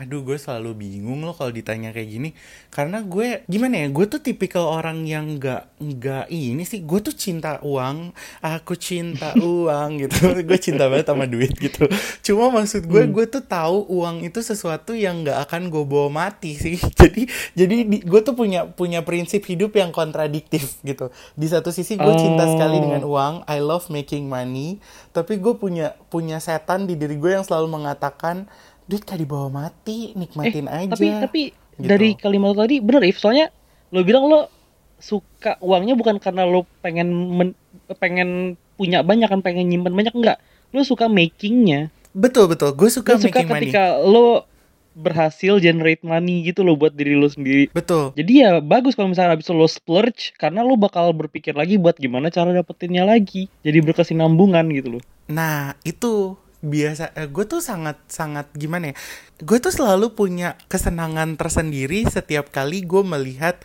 aduh 0.00 0.24
gue 0.24 0.34
selalu 0.34 0.72
bingung 0.72 1.20
loh 1.20 1.36
kalau 1.36 1.52
ditanya 1.52 1.92
kayak 1.92 2.08
gini. 2.08 2.30
Karena 2.72 3.04
gue 3.04 3.44
gimana 3.44 3.84
ya 3.84 3.88
gue 3.88 4.06
tuh 4.08 4.16
tipikal 4.18 4.64
orang 4.64 5.04
yang 5.04 5.36
nggak 5.36 5.76
nggak 5.76 6.26
ini 6.26 6.64
sih. 6.64 6.80
Gue 6.80 6.98
tuh 6.98 7.12
cinta 7.12 7.60
uang 7.60 8.08
aku 8.40 8.74
cinta 8.74 9.36
uang 9.60 10.00
gitu. 10.00 10.16
Gue 10.40 10.56
cinta 10.56 10.88
banget 10.88 11.04
sama 11.04 11.28
duit 11.28 11.52
gitu. 11.52 11.84
Cuma 12.24 12.48
maksud 12.50 12.88
gue 12.88 13.04
gue 13.06 13.24
tuh 13.28 13.44
tahu 13.44 13.92
uang 13.92 14.24
itu 14.24 14.40
sesuatu 14.40 14.96
yang 14.96 15.20
nggak 15.20 15.36
akan 15.44 15.68
gue 15.68 15.84
bawa 15.84 16.08
mati 16.08 16.56
sih. 16.56 16.80
Jadi 17.00 17.28
jadi 17.52 17.76
di- 17.84 18.00
gue 18.00 18.20
tuh 18.24 18.32
punya 18.32 18.64
punya 18.64 19.04
prinsip 19.04 19.44
hidup 19.44 19.76
yang 19.76 19.92
kontradiktif 19.92 20.80
gitu. 20.80 21.12
Di 21.34 21.44
satu 21.44 21.68
sisi 21.68 21.94
gue 21.94 22.14
cinta 22.16 22.38
Oh. 22.40 22.56
sekali 22.56 22.80
dengan 22.80 23.04
uang 23.04 23.34
I 23.44 23.60
love 23.60 23.92
making 23.92 24.24
money. 24.24 24.80
Tapi 25.10 25.36
gue 25.36 25.52
punya 25.54 25.92
punya 26.08 26.40
setan 26.40 26.88
di 26.88 26.96
diri 26.96 27.14
gue 27.14 27.36
yang 27.36 27.44
selalu 27.44 27.68
mengatakan 27.70 28.48
duit 28.90 29.02
gak 29.02 29.16
dibawa 29.16 29.46
mati 29.48 30.10
nikmatin 30.12 30.66
aja. 30.66 30.90
Tapi 30.90 31.06
tapi 31.22 31.42
Gitu. 31.80 31.88
dari 31.88 32.12
kalimat 32.12 32.52
lo 32.52 32.60
tadi 32.60 32.76
bener 32.76 33.06
if 33.06 33.16
soalnya 33.16 33.48
lo 33.88 34.02
bilang 34.02 34.26
lo 34.26 34.52
suka 35.00 35.56
uangnya 35.58 35.96
bukan 35.96 36.20
karena 36.20 36.44
lo 36.44 36.68
pengen 36.84 37.08
men- 37.08 37.58
pengen 37.96 38.52
punya 38.76 39.00
banyak 39.00 39.24
kan 39.24 39.40
pengen 39.40 39.64
nyimpan 39.64 39.94
banyak 39.94 40.12
enggak. 40.12 40.38
Lo 40.70 40.84
suka 40.84 41.08
makingnya. 41.08 41.88
Betul 42.12 42.52
betul. 42.52 42.76
Gue 42.76 42.92
suka 42.92 43.16
lo 43.16 43.22
suka 43.22 43.40
making 43.40 43.48
money. 43.48 43.60
ketika 43.64 43.82
lo 43.96 44.44
berhasil 44.90 45.56
generate 45.56 46.02
money 46.02 46.42
gitu 46.42 46.60
lo 46.60 46.74
buat 46.74 46.92
diri 46.92 47.16
lo 47.16 47.30
sendiri. 47.30 47.70
Betul. 47.70 48.12
Jadi 48.12 48.32
ya 48.36 48.60
bagus 48.60 48.92
kalau 48.92 49.08
misalnya 49.08 49.32
habis 49.32 49.48
lo 49.48 49.64
splurge 49.64 50.34
karena 50.36 50.60
lo 50.60 50.74
bakal 50.74 51.14
berpikir 51.14 51.54
lagi 51.54 51.78
buat 51.78 51.96
gimana 51.96 52.28
cara 52.28 52.52
dapetinnya 52.52 53.06
lagi. 53.06 53.48
Jadi 53.62 53.78
berkesinambungan 53.80 54.66
gitu 54.74 54.98
loh 54.98 55.02
Nah, 55.30 55.78
itu 55.80 56.34
biasa 56.60 57.04
gue 57.26 57.44
tuh 57.44 57.60
sangat 57.60 57.96
sangat 58.06 58.48
gimana 58.52 58.92
ya? 58.92 58.94
Gue 59.40 59.58
tuh 59.58 59.72
selalu 59.72 60.12
punya 60.12 60.60
kesenangan 60.66 61.34
tersendiri 61.34 62.04
setiap 62.04 62.48
kali 62.48 62.84
gue 62.84 63.00
melihat 63.00 63.56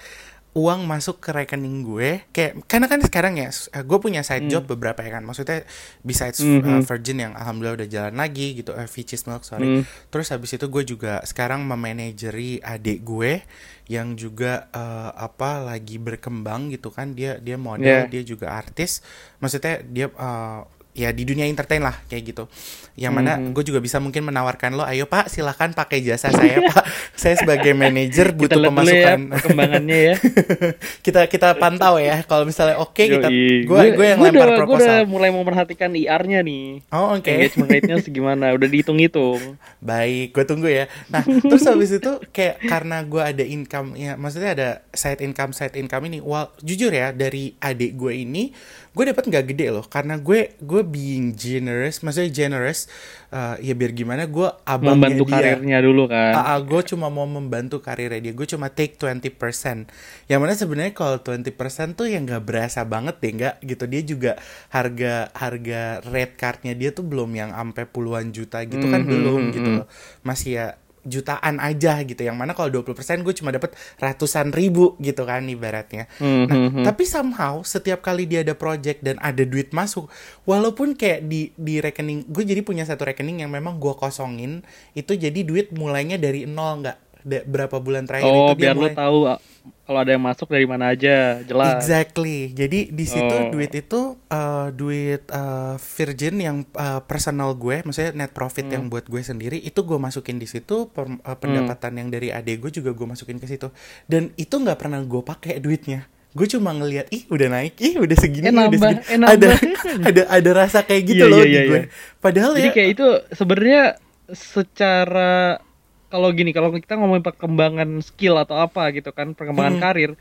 uang 0.55 0.87
masuk 0.87 1.19
ke 1.19 1.35
rekening 1.35 1.83
gue 1.83 2.23
kayak 2.31 2.63
karena 2.71 2.87
kan 2.87 3.03
sekarang 3.03 3.35
ya 3.35 3.51
uh, 3.51 3.83
gue 3.83 3.99
punya 3.99 4.23
side 4.23 4.47
Hmm. 4.47 4.51
job 4.55 4.63
beberapa 4.63 5.03
ya 5.03 5.19
kan 5.19 5.27
maksudnya 5.27 5.67
besides 5.99 6.39
Mhm. 6.39 6.63
uh, 6.63 6.79
Virgin 6.79 7.19
yang 7.19 7.33
alhamdulillah 7.35 7.83
udah 7.83 7.89
jalan 7.91 8.15
lagi 8.15 8.55
gitu 8.55 8.71
uh, 8.71 8.87
Vicis 8.87 9.27
Milk 9.27 9.43
sorry 9.43 9.67
Hmm. 9.67 9.83
terus 10.07 10.31
habis 10.31 10.55
itu 10.55 10.63
gue 10.65 10.83
juga 10.87 11.19
sekarang 11.27 11.67
memanageri 11.67 12.63
adik 12.63 13.03
gue 13.03 13.43
yang 13.91 14.15
juga 14.15 14.71
uh, 14.71 15.11
apa 15.11 15.59
lagi 15.59 15.99
berkembang 15.99 16.71
gitu 16.71 16.87
kan 16.87 17.11
dia 17.11 17.35
dia 17.35 17.59
model 17.59 17.83
Yeah. 17.83 18.07
dia 18.07 18.23
juga 18.23 18.55
artis 18.55 19.03
maksudnya 19.37 19.83
dia 19.83 20.07
uh, 20.09 20.63
ya 20.95 21.11
di 21.11 21.27
dunia 21.27 21.43
entertain 21.43 21.83
lah 21.83 21.99
kayak 22.07 22.31
gitu 22.31 22.47
yang 22.95 23.11
mana 23.11 23.35
Mhm. 23.35 23.51
gue 23.51 23.63
juga 23.65 23.79
bisa 23.79 23.99
mungkin 23.99 24.23
menawarkan 24.23 24.71
lo 24.71 24.83
ayo 24.83 25.03
pak 25.03 25.27
silahkan 25.27 25.71
pakai 25.71 25.99
jasa 25.99 26.31
saya 26.31 26.63
pak 26.71 26.83
saya 27.11 27.35
sebagai 27.35 27.71
manajer 27.71 28.31
Kita 28.31 28.39
butuh 28.39 28.55
dulu 28.55 28.63
ya 28.63 28.71
pemasukan 28.71 29.19
perkembangannya 29.31 29.99
ya. 30.01 30.15
kita 31.05 31.21
kita 31.27 31.55
pantau 31.55 31.95
ya 31.97 32.23
kalau 32.23 32.43
misalnya 32.43 32.79
oke 32.79 32.95
kita 32.95 33.27
Yoi. 33.27 33.67
gue 33.67 33.79
gue 33.93 34.05
yang 34.07 34.17
gua 34.17 34.27
lempar 34.29 34.47
udah, 34.47 34.47
gua 34.47 34.47
udah 34.47 34.57
proposal 34.57 34.97
mulai 35.05 35.29
memperhatikan 35.29 35.91
IR-nya 35.91 36.39
nih. 36.39 36.87
oh 36.89 37.15
oke 37.15 37.27
Engagement 37.27 37.69
rate-nya 37.69 37.97
segimana? 37.99 38.45
Udah 38.51 38.67
dihitung-hitung. 38.67 39.59
baik 39.85 40.31
gue 40.31 40.45
tunggu 40.45 40.65
ya 40.65 40.85
nah 41.07 41.21
terus 41.21 41.61
habis 41.63 41.91
itu 41.91 42.11
kayak 42.31 42.63
karena 42.63 43.03
gue 43.03 43.21
ada 43.21 43.43
income 43.43 43.93
ya 43.93 44.15
maksudnya 44.15 44.51
ada 44.51 44.69
side 44.91 45.21
income 45.21 45.51
side 45.51 45.75
income 45.75 46.07
ini 46.07 46.17
wal 46.17 46.49
jujur 46.59 46.89
ya 46.89 47.11
dari 47.11 47.53
adik 47.59 47.93
gue 47.93 48.13
ini 48.15 48.49
gue 48.89 49.03
dapat 49.05 49.27
nggak 49.27 49.45
gede 49.45 49.67
loh 49.69 49.85
karena 49.85 50.15
gue 50.15 50.55
gue 50.57 50.81
being 50.81 51.35
generous 51.35 51.99
maksudnya 51.99 52.31
generous 52.31 52.84
eh, 53.33 53.55
ya 53.65 53.73
biar 53.73 53.91
gimana 53.93 54.23
gue 54.29 54.47
abangnya 54.65 55.17
Membantu 55.17 55.23
dia 55.25 55.33
karirnya 55.33 55.77
dulu 55.83 56.03
kan. 56.09 56.33
Ah, 56.35 56.59
gue 56.59 56.81
cuma 56.83 57.07
mau 57.07 57.25
membantu 57.27 57.79
karirnya 57.79 58.19
dia. 58.19 58.33
Gue 58.35 58.47
cuma 58.47 58.67
take 58.71 58.95
20%. 58.99 59.87
Yang 60.27 60.39
mana 60.41 60.53
sebenarnya 60.53 60.93
kalau 60.93 61.17
20% 61.23 61.95
tuh 61.95 62.07
yang 62.11 62.23
nggak 62.27 62.43
berasa 62.43 62.83
banget 62.83 63.15
deh, 63.23 63.31
nggak 63.39 63.55
gitu. 63.63 63.83
Dia 63.87 64.01
juga 64.03 64.31
harga 64.69 65.29
harga 65.33 65.81
red 66.05 66.35
cardnya 66.35 66.73
dia 66.75 66.91
tuh 66.91 67.05
belum 67.07 67.31
yang 67.33 67.51
sampai 67.55 67.85
puluhan 67.87 68.29
juta 68.35 68.61
gitu 68.67 68.85
kan 68.91 69.03
Mhm, 69.03 69.09
belum 69.09 69.41
mhm, 69.49 69.53
gitu 69.55 69.69
mhm. 69.71 69.77
loh. 69.81 69.87
Masih 70.27 70.51
ya 70.59 70.67
jutaan 71.05 71.62
aja 71.62 72.01
gitu. 72.03 72.21
Yang 72.25 72.38
mana 72.38 72.51
kalau 72.57 72.69
20% 72.81 73.24
gue 73.24 73.33
cuma 73.38 73.53
dapat 73.53 73.77
ratusan 74.01 74.51
ribu 74.51 74.97
gitu 75.00 75.24
kan 75.24 75.45
ibaratnya. 75.45 76.09
Hmm, 76.17 76.45
Nah, 76.45 76.57
hmm, 76.57 76.69
hmm. 76.81 76.85
tapi 76.85 77.03
somehow 77.07 77.62
setiap 77.63 78.03
kali 78.03 78.25
dia 78.27 78.41
ada 78.41 78.53
project 78.57 79.01
dan 79.05 79.17
ada 79.21 79.41
duit 79.45 79.71
masuk, 79.71 80.09
walaupun 80.43 80.97
kayak 80.97 81.25
di 81.25 81.53
di 81.55 81.79
rekening, 81.79 82.27
gue 82.29 82.43
jadi 82.43 82.62
punya 82.65 82.83
satu 82.83 83.05
rekening 83.07 83.45
yang 83.45 83.51
memang 83.53 83.77
gue 83.77 83.93
kosongin, 83.95 84.62
itu 84.97 85.13
jadi 85.15 85.45
duit 85.45 85.71
mulainya 85.71 86.17
dari 86.17 86.45
nol 86.50 86.81
nggak 86.85 87.04
berapa 87.25 87.77
bulan 87.77 88.05
terakhir 88.05 88.29
Oh, 88.29 88.48
itu 88.48 88.55
dia 88.55 88.62
biar 88.63 88.74
lu 88.74 88.82
mulai. 88.84 88.94
tahu 88.94 89.17
ah, 89.25 89.39
kalau 89.82 90.00
ada 90.00 90.12
yang 90.12 90.22
masuk 90.22 90.48
dari 90.48 90.63
mana 90.63 90.89
aja, 90.89 91.15
jelas. 91.41 91.77
Exactly. 91.79 92.50
Jadi 92.51 92.89
di 92.89 93.03
situ 93.03 93.25
Oh. 93.36 93.50
duit 93.50 93.70
itu 93.72 94.01
uh, 94.27 94.70
duit 94.72 95.25
uh, 95.27 95.74
Virgin 95.77 96.36
yang 96.38 96.58
uh, 96.72 97.01
personal 97.01 97.53
gue, 97.53 97.82
maksudnya 97.82 98.13
net 98.15 98.29
profit 98.29 98.63
Hmm. 98.63 98.72
yang 98.72 98.84
buat 98.88 99.05
gue 99.05 99.20
sendiri 99.20 99.58
itu 99.58 99.77
gue 99.79 99.98
masukin 99.98 100.38
di 100.38 100.46
situ, 100.46 100.86
per- 100.88 101.10
uh, 101.15 101.34
pendapatan 101.36 101.94
yang 101.96 102.10
dari 102.10 102.29
adek 102.29 102.62
gue 102.62 102.72
juga 102.75 102.91
gue 102.91 103.08
masukin 103.08 103.36
ke 103.36 103.46
situ. 103.46 103.74
Dan 104.03 104.34
itu 104.36 104.53
nggak 104.53 104.77
pernah 104.79 105.01
gue 105.01 105.22
pakai 105.22 105.58
duitnya. 105.58 106.05
Gue 106.32 106.46
cuma 106.46 106.70
ngelihat, 106.70 107.08
ih 107.10 107.25
udah 107.25 107.48
naik, 107.48 107.79
ih 107.79 107.96
udah 107.96 108.17
segini, 108.20 108.46
Eh, 108.46 108.51
udah 108.51 108.67
segini. 108.67 109.01
eh, 109.08 109.17
ada 109.17 109.48
ada 110.10 110.22
ada 110.29 110.50
rasa 110.51 110.82
kayak 110.82 111.03
gitu 111.08 111.24
Iya, 111.24 111.32
loh 111.32 111.39
di 111.39 111.48
iya, 111.48 111.62
gue. 111.63 111.79
iya. 111.79 111.89
Padahal 112.20 112.51
Jadi 112.53 112.67
ya, 112.67 112.72
kayak 112.72 112.89
itu 112.91 113.08
sebenarnya 113.32 113.84
secara 114.29 115.63
kalau 116.07 116.29
gini, 116.31 116.51
kalau 116.51 116.69
kita 116.71 116.95
ngomongin 116.95 117.25
perkembangan 117.25 117.89
skill 118.01 118.38
atau 118.38 118.57
apa 118.57 118.89
gitu 118.93 119.09
kan, 119.12 119.33
perkembangan 119.33 119.75
Hmm. 119.77 119.83
karir, 119.83 120.12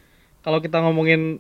kalau 0.40 0.58
kita 0.58 0.80
ngomongin 0.80 1.38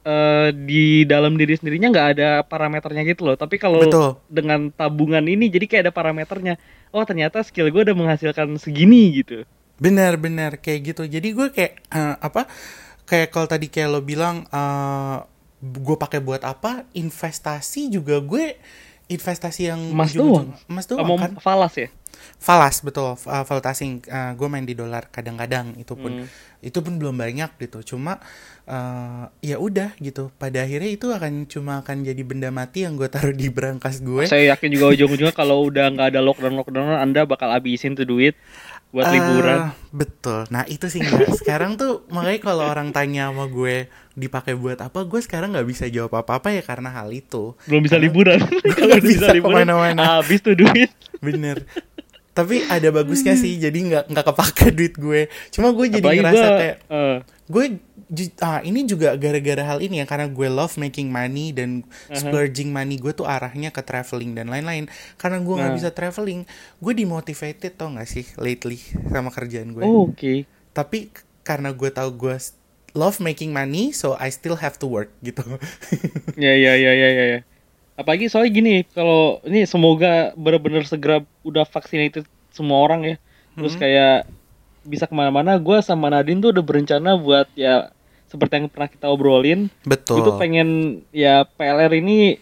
eh, 0.00 0.48
di 0.56 1.04
dalam 1.04 1.36
diri 1.36 1.60
sendirinya 1.60 1.92
nggak 1.92 2.08
ada 2.16 2.28
parameternya 2.40 3.04
gitu 3.04 3.28
loh. 3.28 3.36
Tapi 3.36 3.60
kalau 3.60 3.84
dengan 4.32 4.72
tabungan 4.72 5.20
ini 5.28 5.52
jadi 5.52 5.68
kayak 5.68 5.82
ada 5.88 5.92
parameternya. 5.92 6.56
Oh 6.88 7.04
ternyata 7.04 7.44
skill 7.44 7.68
gue 7.68 7.84
udah 7.84 7.92
menghasilkan 7.92 8.48
segini 8.56 9.20
gitu. 9.20 9.44
Benar-benar 9.76 10.56
kayak 10.56 10.96
gitu. 10.96 11.02
Jadi 11.04 11.28
gue 11.36 11.52
kayak 11.52 11.72
eh, 11.92 12.16
apa? 12.16 12.48
Kayak 13.04 13.28
kalau 13.28 13.44
tadi 13.44 13.68
kayak 13.68 13.92
lo 13.92 14.00
bilang 14.00 14.48
eh 14.48 15.16
gue 15.60 15.96
pakai 16.00 16.24
buat 16.24 16.48
apa? 16.48 16.88
Investasi 16.96 17.92
juga 17.92 18.24
gue 18.24 18.56
investasi 19.10 19.68
yang 19.68 19.80
doang. 20.16 20.54
Emas 20.70 20.86
doang 20.88 21.04
Kamu 21.04 21.14
kan? 21.18 21.30
falas 21.44 21.74
ya? 21.76 21.92
Falas 22.36 22.80
betul. 22.80 23.14
Uh, 23.16 23.42
valutasing 23.42 24.00
Eh, 24.02 24.32
gue 24.32 24.46
main 24.46 24.62
di 24.62 24.72
dolar 24.72 25.06
kadang-kadang 25.06 25.76
itu 25.76 25.92
pun 25.92 26.12
Hmm. 26.12 26.26
itu 26.60 26.78
pun 26.78 26.94
belum 26.94 27.14
banyak 27.14 27.56
gitu. 27.58 27.94
Cuma 27.94 28.20
eh, 28.64 29.24
ya 29.44 29.56
udah 29.56 29.96
gitu. 29.98 30.30
Pada 30.34 30.60
akhirnya 30.60 30.88
itu 30.88 31.08
akan 31.08 31.44
cuma 31.44 31.80
akan 31.80 32.02
jadi 32.02 32.22
benda 32.22 32.48
mati 32.48 32.82
yang 32.82 32.94
gue 32.94 33.06
taruh 33.06 33.32
di 33.32 33.48
berangkas 33.48 34.00
gue. 34.00 34.24
Saya 34.24 34.52
yakin 34.52 34.68
juga 34.70 34.86
ujung-ujungnya 34.90 35.32
kalau 35.32 35.64
udah 35.64 35.88
nggak 35.88 36.08
ada 36.08 36.20
lockdown 36.20 36.54
lockdown 36.56 36.96
Anda 36.96 37.24
bakal 37.24 37.50
habisin 37.50 37.92
tuh 37.92 38.04
duit 38.04 38.36
buat 38.90 39.06
Eh, 39.06 39.14
liburan. 39.14 39.70
betul. 39.90 40.50
Nah 40.50 40.66
itu 40.66 40.86
sih. 40.86 40.98
Sekarang 41.32 41.74
tuh 41.74 42.02
makanya 42.08 42.40
kalau 42.42 42.64
orang 42.64 42.90
tanya 42.90 43.30
sama 43.30 43.46
gue 43.46 43.86
dipakai 44.12 44.52
buat 44.52 44.76
apa, 44.76 45.02
gue 45.02 45.20
sekarang 45.20 45.54
nggak 45.54 45.64
bisa 45.64 45.86
jawab 45.86 46.10
apa-apa 46.16 46.50
ya 46.50 46.60
karena 46.60 46.90
hal 46.90 47.06
itu. 47.08 47.54
Belum 47.64 47.80
bisa 47.80 47.94
liburan. 47.96 48.42
Kalau 48.74 48.90
nggak 48.90 49.06
bisa 49.06 49.30
ke 49.30 49.46
mana-mana. 49.48 50.18
habis 50.18 50.42
tuh 50.42 50.52
duit. 50.52 50.90
Bener. 51.20 51.62
Tapi 52.30 52.62
ada 52.64 52.88
bagusnya 52.90 53.34
sih, 53.34 53.56
jadi 53.56 53.74
nggak 53.74 54.04
nggak 54.08 54.26
kepake 54.26 54.66
duit 54.78 54.94
gue. 54.94 55.20
Cuma 55.50 55.70
gue 55.70 55.86
jadi 55.88 56.00
Apalagi 56.00 56.20
ngerasa 56.20 56.46
gua, 56.46 56.56
kayak 56.56 56.76
eh, 56.88 57.16
gue 57.46 57.64
ah 58.40 58.58
ini 58.60 58.82
juga 58.84 59.14
gara-gara 59.14 59.62
hal 59.64 59.78
ini 59.78 59.98
ya 59.98 60.06
karena 60.06 60.26
gue 60.26 60.48
love 60.48 60.74
making 60.76 61.06
money 61.08 61.50
dan 61.50 61.86
splurging 62.10 62.68
money 62.68 62.98
gue 62.98 63.10
tuh 63.10 63.22
arahnya 63.22 63.70
ke 63.70 63.78
traveling 63.80 64.34
dan 64.34 64.46
lain-lain 64.46 64.90
karena 65.14 65.38
gue 65.38 65.54
nggak 65.54 65.70
Nah. 65.70 65.78
bisa 65.78 65.90
traveling 65.90 66.42
gue 66.76 66.92
dimotivated 66.92 67.70
tau 67.72 67.86
gak 67.88 68.06
sih 68.06 68.26
lately 68.34 68.82
sama 69.06 69.30
kerjaan 69.30 69.70
gue 69.70 69.82
oh, 69.82 70.10
oke. 70.10 70.42
tapi 70.72 71.06
k- 71.06 71.22
karena 71.40 71.70
gue 71.70 71.86
tahu 71.86 72.10
gue 72.16 72.34
love 72.92 73.18
making 73.20 73.50
money 73.50 73.90
so 73.90 74.18
I 74.18 74.30
still 74.30 74.58
have 74.58 74.74
to 74.78 74.90
work 74.90 75.14
gitu 75.20 75.46
Ya 76.36 76.50
ya 76.52 76.74
ya 76.74 76.90
ya 76.90 77.08
ya. 77.14 77.38
Apalagi 78.00 78.26
soalnya 78.26 78.50
gini, 78.50 78.74
kalau 78.88 79.44
ini 79.44 79.62
semoga 79.62 80.32
benar-benar 80.32 80.82
segera 80.82 81.20
udah 81.42 81.62
vaccinated 81.62 82.24
semua 82.48 82.80
orang 82.80 83.04
ya. 83.04 83.16
Terus 83.52 83.76
Hmm. 83.76 83.82
kayak 83.82 84.16
bisa 84.82 85.04
ke 85.04 85.12
mana-mana. 85.12 85.60
Gue 85.60 85.76
sama 85.80 86.08
Nadine 86.08 86.40
tuh 86.40 86.50
udah 86.50 86.64
berencana 86.64 87.14
buat 87.14 87.52
ya 87.52 87.92
seperti 88.26 88.56
yang 88.56 88.66
pernah 88.66 88.88
kita 88.88 89.06
obrolin. 89.06 89.68
betul 89.84 90.22
tuh 90.22 90.34
pengen 90.34 90.68
ya 91.10 91.44
PLR 91.44 91.92
ini 91.92 92.40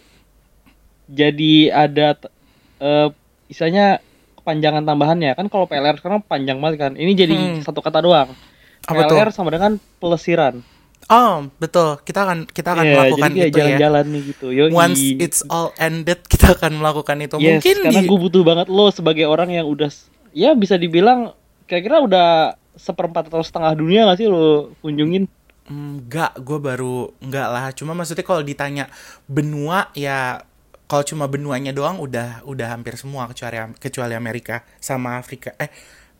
jadi 1.09 1.53
ada 1.69 2.13
t- 2.15 2.31
eh 2.79 3.09
istilahnya 3.49 3.99
kepanjangan 4.39 4.85
tambahannya 4.85 5.33
kan 5.33 5.49
kalau 5.49 5.65
PLR 5.65 5.97
sekarang 5.97 6.21
panjang 6.21 6.61
banget 6.61 6.77
kan. 6.79 6.91
Ini 6.93 7.11
jadi 7.13 7.35
Hmm. 7.35 7.59
satu 7.59 7.81
kata 7.81 7.99
doang. 7.99 8.31
Apa 8.85 9.01
tuh? 9.05 9.17
PLR 9.17 9.29
sama 9.29 9.49
dengan 9.49 9.75
pelesiran. 9.99 10.63
Oh 11.07 11.47
betul 11.57 11.97
kita 12.03 12.19
akan 12.27 12.39
kita 12.49 12.69
akan 12.75 12.85
Iya, 12.85 12.93
melakukan 12.99 13.29
jadi 13.31 13.37
kayak 13.39 13.47
itu 13.47 13.57
ya 13.57 13.63
jalan-jalan 13.63 14.05
nih 14.11 14.21
gitu. 14.35 14.45
Yoi. 14.51 14.69
once 14.75 15.01
it's 15.17 15.41
all 15.47 15.71
ended 15.79 16.19
kita 16.27 16.51
akan 16.53 16.83
melakukan 16.83 17.17
itu 17.23 17.35
Yes, 17.39 17.63
mungkin 17.63 17.75
karena 17.87 18.01
di 18.03 18.07
gue 18.11 18.19
butuh 18.19 18.43
banget 18.43 18.67
lo 18.67 18.85
sebagai 18.91 19.25
orang 19.25 19.49
yang 19.55 19.65
udah 19.65 19.89
ya 20.35 20.53
bisa 20.53 20.75
dibilang 20.75 21.33
kira-kira 21.65 22.03
udah 22.03 22.27
seperempat 22.75 23.27
atau 23.27 23.43
setengah 23.43 23.75
dunia 23.75 24.07
gak 24.07 24.19
sih 24.23 24.27
lo 24.31 24.71
kunjungin? 24.79 25.27
Enggak, 25.69 26.33
gue 26.41 26.57
baru 26.57 27.13
enggak 27.21 27.47
lah. 27.53 27.69
Cuma 27.77 27.93
maksudnya 27.93 28.25
kalau 28.25 28.41
ditanya 28.41 28.89
benua 29.29 29.93
ya 29.93 30.41
kalau 30.89 31.05
cuma 31.05 31.29
benuanya 31.29 31.69
doang 31.69 32.01
udah 32.01 32.41
udah 32.49 32.73
hampir 32.73 32.97
semua 32.97 33.29
kecuali 33.29 33.61
kecuali 33.77 34.17
Amerika 34.17 34.65
sama 34.81 35.21
Afrika. 35.21 35.53
Eh 35.61 35.69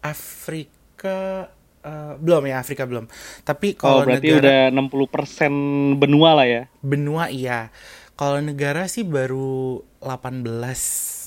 Afrika 0.05 1.49
eh, 1.81 2.13
belum 2.15 2.43
ya 2.45 2.57
Afrika 2.57 2.83
belum. 2.83 3.07
Tapi 3.41 3.75
Oh, 3.75 3.79
kalau 3.79 3.99
berarti 4.03 4.27
negara 4.29 4.41
udah 4.41 4.59
60% 4.71 5.53
benua 5.95 6.29
lah 6.33 6.47
ya. 6.47 6.63
benua 6.79 7.27
iya. 7.29 7.71
Kalau 8.13 8.39
negara 8.39 8.85
sih 8.85 9.01
baru 9.01 9.79
18 9.99 10.43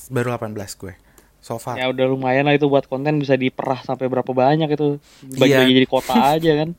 baru 0.09 0.29
18 0.33 0.53
gue. 0.77 0.95
So 1.39 1.57
far. 1.57 1.75
Ya 1.75 1.89
udah 1.89 2.07
lumayan 2.07 2.45
lah 2.45 2.55
itu 2.55 2.67
buat 2.67 2.85
konten 2.85 3.19
bisa 3.19 3.35
diperah 3.35 3.83
sampai 3.83 4.07
berapa 4.07 4.29
banyak 4.29 4.69
itu. 4.71 5.01
Bagi-bagi 5.33 5.51
Iya. 5.67 5.79
jadi 5.81 5.89
kota 5.89 6.15
aja 6.37 6.53
kan. 6.57 6.71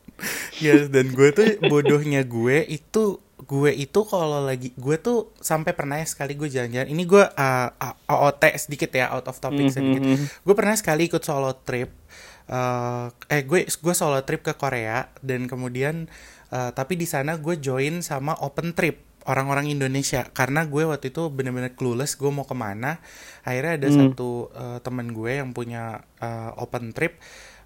Yes, 0.57 0.87
dan 0.87 1.11
gue 1.11 1.29
tuh 1.29 1.43
bodohnya 1.63 2.21
gue 2.23 2.63
itu 2.63 3.17
gue 3.43 3.71
itu 3.75 3.99
kalau 4.05 4.39
lagi 4.39 4.71
gue 4.71 4.95
tuh 4.95 5.35
sampai 5.35 5.73
pernah 5.73 5.99
ya 5.99 6.07
sekali 6.07 6.31
gue 6.31 6.47
jalan-jalan 6.47 6.87
ini 6.87 7.03
gue 7.03 7.19
uh, 7.19 7.67
uh, 7.75 7.93
OOT 8.07 8.39
sedikit 8.55 8.87
ya 8.89 9.11
out 9.11 9.27
of 9.27 9.35
topic 9.35 9.67
Mhm, 9.67 9.73
sedikit 9.73 9.99
mhm. 10.01 10.15
gue 10.39 10.55
pernah 10.55 10.71
sekali 10.73 11.11
ikut 11.11 11.19
solo 11.19 11.51
trip 11.59 12.02
uh, 12.49 13.11
eh 13.29 13.43
gue 13.45 13.67
gue 13.67 13.93
solo 13.95 14.19
trip 14.25 14.41
ke 14.43 14.53
Korea 14.55 15.11
dan 15.23 15.47
kemudian 15.47 16.07
uh, 16.51 16.71
tapi 16.75 16.95
di 16.99 17.07
sana 17.07 17.37
gue 17.39 17.59
join 17.59 18.03
sama 18.03 18.35
open 18.39 18.75
trip 18.75 19.03
orang-orang 19.23 19.71
Indonesia. 19.71 20.27
Karena 20.35 20.67
gue 20.67 20.83
waktu 20.83 21.15
itu 21.15 21.31
bener-bener 21.31 21.71
clueless 21.79 22.19
gue 22.19 22.27
mau 22.27 22.43
ke 22.43 22.55
mana. 22.55 22.99
Akhirnya 23.47 23.79
ada 23.79 23.87
Hmm. 23.87 23.97
satu 24.11 24.51
uh, 24.51 24.79
temen 24.83 25.15
gue 25.15 25.39
yang 25.39 25.55
punya 25.55 26.03
uh, 26.19 26.51
open 26.59 26.91
trip 26.91 27.19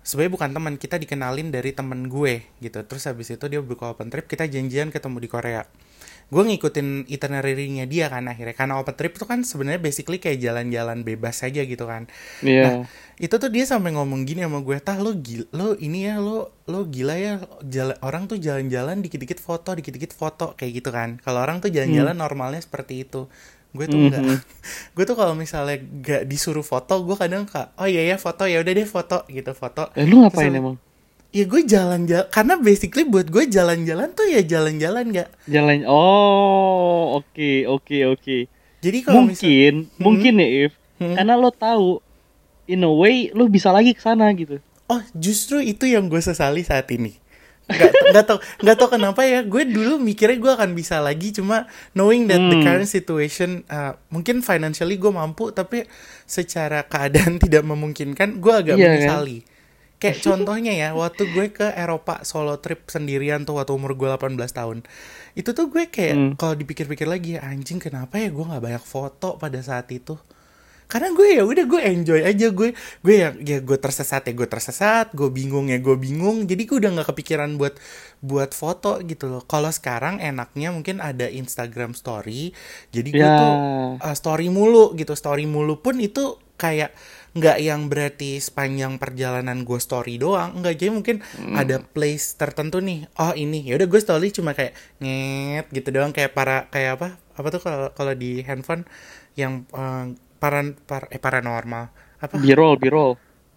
sebenarnya 0.07 0.33
bukan 0.39 0.49
teman 0.55 0.73
kita 0.79 0.95
dikenalin 0.95 1.51
dari 1.51 1.75
temen 1.75 2.07
gue 2.07 2.47
gitu. 2.63 2.79
Terus 2.87 3.03
habis 3.11 3.27
itu 3.27 3.45
dia 3.51 3.59
buka 3.59 3.91
open 3.91 4.07
trip 4.07 4.31
kita 4.31 4.47
janjian 4.47 4.87
ketemu 4.87 5.19
di 5.19 5.27
Korea. 5.27 5.67
Gue 6.27 6.43
ngikutin 6.43 7.07
itinerary-nya 7.07 7.87
dia 7.87 8.11
kan 8.11 8.27
akhirnya 8.27 8.55
karena 8.55 8.79
open 8.79 8.95
trip 8.95 9.19
itu 9.19 9.27
kan 9.27 9.43
sebenarnya 9.43 9.83
basically 9.83 10.19
kayak 10.19 10.39
jalan-jalan 10.39 11.03
bebas 11.03 11.43
saja 11.43 11.59
gitu 11.67 11.83
kan. 11.83 12.07
Iya. 12.39 12.87
itu 13.17 13.33
tuh 13.33 13.49
dia 13.49 13.65
sampai 13.65 13.97
ngomong 13.97 14.29
gini 14.29 14.45
sama 14.45 14.61
gue 14.61 14.77
tah 14.77 14.93
lo 15.01 15.09
gila 15.17 15.49
lo 15.49 15.73
ini 15.81 16.05
ya 16.05 16.21
lo 16.21 16.53
lo 16.69 16.85
gila 16.85 17.17
ya 17.17 17.41
jalan 17.65 17.97
orang 18.05 18.29
tuh 18.29 18.37
jalan-jalan 18.37 19.01
dikit-dikit 19.01 19.41
foto 19.41 19.73
dikit-dikit 19.73 20.13
foto 20.15 20.53
kayak 20.55 20.71
gitu 20.83 20.89
kan. 20.93 21.19
Kalau 21.19 21.43
orang 21.43 21.59
tuh 21.59 21.67
jalan-jalan 21.73 22.15
normalnya 22.15 22.61
seperti 22.63 23.03
itu 23.03 23.27
gue 23.77 23.85
tuh 23.85 23.99
enggak 23.99 24.19
Mhm. 24.19 24.37
gue 24.97 25.03
tuh 25.05 25.13
kalau 25.13 25.33
misalnya 25.33 25.77
gak 26.01 26.25
disuruh 26.25 26.61
foto 26.61 26.97
gue 26.99 27.13
kadang 27.13 27.45
kak 27.45 27.71
oh 27.75 27.85
iya 27.85 28.01
ya 28.03 28.17
foto 28.17 28.43
ya 28.43 28.57
udah 28.57 28.73
deh 28.73 28.83
foto 28.85 29.21
gitu 29.27 29.53
foto 29.53 29.93
Eh, 29.93 30.03
lu 30.03 30.19
ngapain 30.19 30.49
Terus- 30.49 30.57
emang? 30.57 30.75
ya 31.29 31.43
gue 31.43 31.61
jalan-jalan 31.61 32.27
karena 32.27 32.53
basically 32.57 33.03
buat 33.03 33.27
gue 33.27 33.45
jalan-jalan 33.45 34.09
tuh 34.11 34.25
ya 34.25 34.41
jalan-jalan 34.41 35.05
gak 35.11 35.29
Jalan. 35.45 35.85
Oh, 35.85 37.17
oke, 37.17 37.51
oke, 37.67 37.97
oke. 38.09 38.37
jadi 38.77 38.97
kalau 39.01 39.21
misal 39.23 39.45
Mungkin, 39.45 39.75
mungkin 39.97 40.33
ya, 40.37 40.47
If. 40.65 40.73
Hmm. 40.97 41.13
Karena 41.13 41.33
lo 41.35 41.49
tahu 41.49 42.01
in 42.65 42.81
a 42.81 42.89
way 42.89 43.29
lo 43.29 43.45
bisa 43.45 43.69
lagi 43.69 43.91
ke 43.91 43.99
sana 43.99 44.25
gitu. 44.31 44.57
Oh, 44.85 45.03
justru 45.13 45.59
itu 45.59 45.83
yang 45.85 46.07
gue 46.07 46.17
sesali 46.17 46.63
saat 46.63 46.87
ini. 46.89 47.19
Gak, 47.67 47.91
nggak 48.15 48.25
tau 48.25 48.39
nggak 48.63 48.75
tau 48.75 48.87
kenapa 48.87 49.27
ya 49.27 49.43
gue 49.43 49.67
dulu 49.67 49.99
mikirnya 49.99 50.39
gue 50.39 50.51
akan 50.55 50.71
bisa 50.71 51.03
lagi 51.03 51.35
cuma 51.35 51.67
knowing 51.91 52.23
that 52.25 52.39
the 52.39 52.55
Hmm. 52.55 52.63
current 52.63 52.87
situation 52.87 53.49
uh, 53.67 53.91
mungkin 54.07 54.39
financially 54.39 54.95
gue 54.95 55.11
mampu 55.11 55.51
tapi 55.51 55.83
secara 56.23 56.83
keadaan 56.83 57.35
tidak 57.43 57.63
memungkinkan 57.63 58.39
gue 58.39 58.53
agak 58.55 58.75
Iya, 58.75 58.81
kan? 58.81 58.91
menyesali 58.95 59.37
kayak 59.97 60.17
contohnya 60.21 60.71
ya 60.71 60.89
waktu 60.93 61.27
gue 61.27 61.51
ke 61.51 61.67
Eropa 61.73 62.21
solo 62.21 62.55
trip 62.57 62.85
sendirian 62.85 63.43
tuh 63.43 63.57
waktu 63.57 63.73
umur 63.73 63.97
gue 63.97 64.07
18 64.07 64.37
tahun 64.47 64.85
itu 65.33 65.49
tuh 65.51 65.67
gue 65.67 65.89
kayak 65.89 66.15
Hmm. 66.15 66.31
kalau 66.39 66.55
dipikir-pikir 66.55 67.03
lagi 67.03 67.35
anjing 67.35 67.83
kenapa 67.83 68.15
ya 68.15 68.31
gue 68.31 68.45
nggak 68.45 68.63
banyak 68.63 68.83
foto 68.83 69.35
pada 69.35 69.59
saat 69.59 69.91
itu 69.91 70.15
karena 70.87 71.11
gue 71.11 71.27
ya 71.35 71.43
udah 71.43 71.65
gue 71.67 71.81
enjoy 71.83 72.23
aja 72.23 72.47
gue 72.47 72.71
gue 73.03 73.15
ya 73.15 73.35
ya 73.35 73.59
gue 73.59 73.75
tersesat 73.75 74.23
ya 74.23 74.31
gue 74.31 74.47
tersesat 74.47 75.11
gue 75.11 75.27
bingung 75.27 75.67
ya 75.67 75.77
gue 75.77 75.99
bingung. 75.99 76.47
Jadi 76.47 76.63
gue 76.63 76.77
udah 76.79 76.91
nggak 76.95 77.07
kepikiran 77.11 77.59
buat 77.59 77.75
buat 78.23 78.55
foto 78.55 79.03
gitu 79.03 79.27
loh. 79.27 79.43
Kalau 79.43 79.67
sekarang 79.67 80.17
enaknya 80.17 80.71
mungkin 80.71 81.03
ada 81.03 81.27
Instagram 81.27 81.91
Story. 81.91 82.55
Jadi 82.89 83.09
gue 83.11 83.19
Ya. 83.19 83.35
tuh 83.35 83.53
uh, 83.99 84.15
story 84.15 84.47
mulu 84.47 84.95
gitu. 84.95 85.11
Story 85.11 85.43
mulu 85.43 85.83
pun 85.83 85.99
itu 85.99 86.39
kayak 86.55 86.95
nggak 87.37 87.57
yang 87.61 87.85
berarti 87.85 88.41
sepanjang 88.41 88.95
perjalanan 88.97 89.61
gue 89.61 89.77
story 89.77 90.15
doang. 90.17 90.63
Nggak 90.63 90.73
jadi 90.79 90.89
mungkin 90.89 91.17
ada 91.51 91.83
place 91.83 92.33
tertentu 92.33 92.79
nih. 92.79 93.11
Oh 93.19 93.35
ini. 93.35 93.61
Ya 93.67 93.75
udah 93.75 93.85
gue 93.85 93.99
story 93.99 94.31
cuma 94.31 94.55
kayak 94.55 94.71
nget 95.03 95.67
gitu 95.69 95.91
doang. 95.91 96.15
Kayak 96.15 96.31
para 96.31 96.65
kayak 96.71 96.95
apa? 96.97 97.07
Apa 97.35 97.47
tuh 97.51 97.59
kalau 97.59 97.91
kalau 97.91 98.15
di 98.15 98.39
handphone? 98.41 98.87
Yang 99.37 99.69
uh, 99.69 100.15
para, 100.37 100.59
par- 100.83 101.09
eh, 101.09 101.17
paranormal 101.17 101.85
apa 102.17 102.33
B-roll, 102.35 102.77
B-roll. 102.77 103.13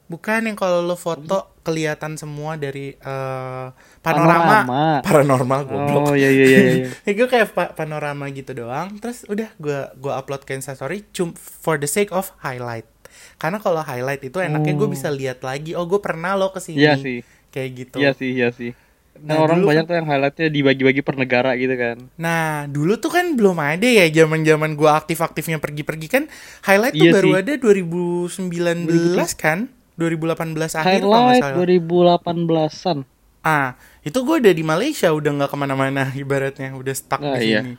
bukan 0.06 0.42
yang 0.42 0.54
kalau 0.54 0.82
lo 0.82 0.94
foto 0.94 1.54
kelihatan 1.60 2.14
semua 2.14 2.54
dari 2.54 2.92
uh, 2.99 3.70
panorama, 3.99 4.42
Panorama. 4.58 4.82
paranormal 5.00 5.60
goblok 5.62 6.02
Oh, 6.04 6.14
iya, 6.14 6.28
iya, 6.28 6.44
iya. 6.44 6.60
iya. 6.60 6.87
ya 7.06 7.12
gue 7.14 7.28
kayak 7.28 7.49
pa- 7.50 7.70
panorama 7.70 8.26
gitu 8.28 8.50
doang 8.52 8.99
terus 8.99 9.22
udah 9.25 9.49
gue 9.54 9.78
gua 9.96 10.18
upload 10.18 10.42
ke 10.42 10.52
instastory 10.52 11.06
cum 11.08 11.30
for 11.32 11.76
the 11.76 11.87
sake 11.87 12.10
of 12.10 12.34
highlight 12.38 12.88
karena 13.37 13.56
kalau 13.56 13.80
highlight 13.80 14.20
itu 14.20 14.37
enaknya 14.37 14.75
gue 14.75 14.84
Oh. 14.84 14.90
bisa 14.90 15.08
lihat 15.08 15.40
lagi 15.40 15.72
oh 15.72 15.84
gue 15.84 15.99
pernah 15.99 16.34
lo 16.34 16.50
ke 16.50 16.58
sini 16.58 16.80
Iya 16.80 16.94
sih. 16.96 17.18
kayak 17.49 17.70
gitu 17.78 17.96
Iya 17.96 18.10
sih, 18.12 18.30
iya 18.30 18.49
sih. 18.50 18.72
Nah, 19.20 19.28
Nah, 19.30 19.38
orang 19.42 19.58
dulu 19.58 19.68
banyak 19.68 19.84
tuh 19.84 19.94
yang 19.94 20.06
highlightnya 20.06 20.48
dibagi-bagi 20.48 21.02
per 21.02 21.14
negara 21.14 21.52
gitu 21.54 21.74
kan. 21.74 21.96
nah 22.16 22.64
dulu 22.66 22.96
tuh 22.96 23.08
kan 23.08 23.26
belum 23.30 23.52
ada 23.54 23.84
ya 23.84 24.08
zaman 24.08 24.40
zaman 24.42 24.72
gue 24.72 24.88
aktif 24.88 25.18
aktifnya 25.18 25.56
pergi-pergi 25.56 26.08
kan 26.08 26.24
highlight 26.62 26.92
tuh 26.92 27.04
Iya 27.04 27.12
baru 27.12 27.28
sih. 27.28 27.36
ada 27.38 27.52
2019 27.54 28.88
kan 29.36 29.58
2018 29.94 30.56
akhir 30.74 31.00
kalau 31.00 31.12
Highlight 31.20 31.42
salah 31.42 31.56
2018-an. 31.58 32.98
ah 33.42 33.68
itu 34.00 34.18
gue 34.18 34.36
udah 34.38 34.54
di 34.54 34.64
Malaysia 34.64 35.08
udah 35.10 35.30
nggak 35.34 35.50
ke 35.50 35.58
mana-mana 35.58 36.02
ibaratnya 36.16 36.72
udah 36.72 36.94
stuck 36.94 37.20
Ah, 37.20 37.36
di 37.36 37.44
iya. 37.46 37.60
sini 37.60 37.74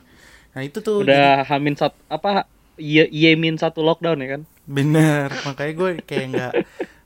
nah 0.52 0.60
itu 0.60 0.78
tuh 0.78 1.00
jadi- 1.00 1.10
Udah 1.10 1.30
hamin 1.44 1.74
satu 1.74 1.98
apa 2.06 2.46
Yemin 2.78 3.56
satu 3.56 3.80
lockdown 3.80 4.16
ya 4.18 4.28
kan? 4.32 4.42
Bener, 4.64 5.28
makanya 5.42 5.72
gue 5.72 5.90
kayak 6.00 6.26
nggak 6.28 6.52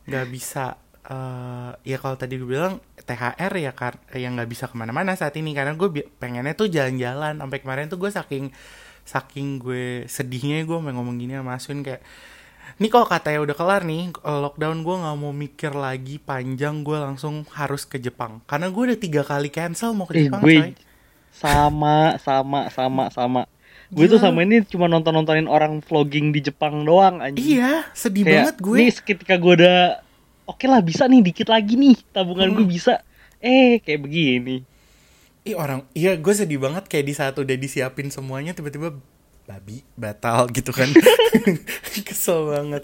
nggak 0.05 0.27
bisa 0.29 0.79
eh 1.07 1.71
ya 1.87 1.97
kalau 2.03 2.19
tadi 2.19 2.35
gue 2.35 2.49
bilang 2.51 2.83
THR 2.99 3.53
ya 3.63 3.73
kar 3.73 4.03
yang 4.19 4.35
nggak 4.35 4.51
bisa 4.51 4.65
ke 4.67 4.75
mana-mana 4.75 5.15
saat 5.15 5.35
ini. 5.39 5.55
Karena 5.55 5.79
gue 5.79 5.89
pengennya 6.19 6.55
tuh 6.59 6.67
jalan-jalan. 6.67 7.39
Sampai 7.39 7.59
kemarin 7.63 7.87
tuh 7.87 7.99
gue 8.03 8.11
saking 8.11 8.51
saking 9.07 9.63
gue 9.63 10.03
sedihnya 10.11 10.67
gue 10.67 10.79
mau 10.83 10.91
ngomong 10.91 11.15
gini 11.15 11.39
sama 11.39 11.55
Asun 11.55 11.87
kayak 11.87 12.03
ini 12.83 12.91
kalau 12.91 13.07
katanya 13.07 13.39
udah 13.47 13.55
kelar 13.55 13.83
nih 13.87 14.11
eh, 14.11 14.41
lockdown 14.43 14.83
gue 14.83 14.97
nggak 14.99 15.17
mau 15.17 15.31
mikir 15.31 15.73
lagi 15.73 16.19
panjang 16.19 16.83
gue 16.83 16.99
langsung 16.99 17.47
harus 17.55 17.87
ke 17.87 18.03
Jepang. 18.03 18.43
Karena 18.51 18.67
gue 18.69 18.83
udah 18.93 18.99
tiga 18.99 19.23
kali 19.23 19.49
cancel 19.49 19.95
mau 19.95 20.11
ke 20.11 20.19
Eh, 20.19 20.27
Jepang 20.27 20.43
gue 20.43 20.59
coy. 20.59 20.75
Sama 21.31 22.19
sama 22.19 22.67
sama 22.75 23.05
sama. 23.15 23.43
Gue 23.87 24.11
tuh 24.11 24.19
sama 24.19 24.43
ini 24.43 24.67
cuma 24.67 24.91
nonton-nontonin 24.91 25.47
orang 25.47 25.79
vlogging 25.79 26.35
di 26.35 26.43
Jepang 26.43 26.83
doang 26.83 27.23
anjing. 27.23 27.63
iya 27.63 27.87
sedih 27.95 28.27
Kayak, 28.27 28.35
banget 28.35 28.57
gue. 28.59 28.77
Nih 28.83 28.91
ketika 28.91 29.35
gue 29.39 29.53
udah 29.63 29.79
oke 30.47 30.65
lah 30.65 30.81
bisa 30.81 31.05
nih 31.05 31.23
dikit 31.23 31.47
lagi 31.47 31.75
nih 31.75 31.99
tabungan 32.11 32.49
Hmm. 32.49 32.57
gue 32.57 32.67
bisa. 32.69 33.03
Eh 33.39 33.79
kayak 33.79 34.01
begini. 34.01 34.63
Ih 35.43 35.55
orang, 35.55 35.87
iya 35.93 36.15
gue 36.15 36.33
sedih 36.33 36.59
banget 36.59 36.87
kayak 36.87 37.05
di 37.05 37.15
saat 37.15 37.35
udah 37.35 37.55
disiapin 37.55 38.09
semuanya 38.09 38.51
tiba-tiba 38.51 38.91
babi 39.47 39.87
batal 39.95 40.51
gitu 40.51 40.75
kan, 40.75 40.91
kesel 42.03 42.51
banget. 42.51 42.83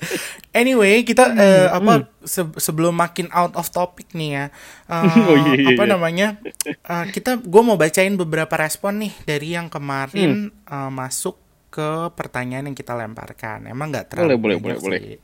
Anyway 0.53 1.03
kita 1.03 1.35
eh, 1.35 1.67
apa 1.69 2.07
se- 2.23 2.55
sebelum 2.57 2.95
makin 2.95 3.27
out 3.31 3.51
of 3.53 3.67
topic 3.67 4.07
nih 4.13 4.31
ya, 4.33 4.45
eh, 4.87 5.03
Oh, 5.27 5.35
iya, 5.35 5.53
iya, 5.57 5.69
apa 5.75 5.83
iya. 5.83 5.91
namanya 5.91 6.27
eh, 6.63 7.05
kita 7.11 7.43
gue 7.43 7.63
mau 7.63 7.75
bacain 7.75 8.15
beberapa 8.15 8.55
respon 8.55 9.03
nih 9.03 9.13
dari 9.27 9.49
yang 9.51 9.67
kemarin 9.67 10.55
Hmm. 10.55 10.71
eh, 10.71 10.91
masuk 10.93 11.35
ke 11.67 11.89
pertanyaan 12.15 12.69
yang 12.69 12.77
kita 12.77 12.95
lemparkan. 12.95 13.67
Emang 13.67 13.91
nggak 13.91 14.13
terlalu 14.13 14.39
Boleh, 14.39 14.57
boleh, 14.63 14.77
boleh, 14.79 15.01
sih. 15.03 15.19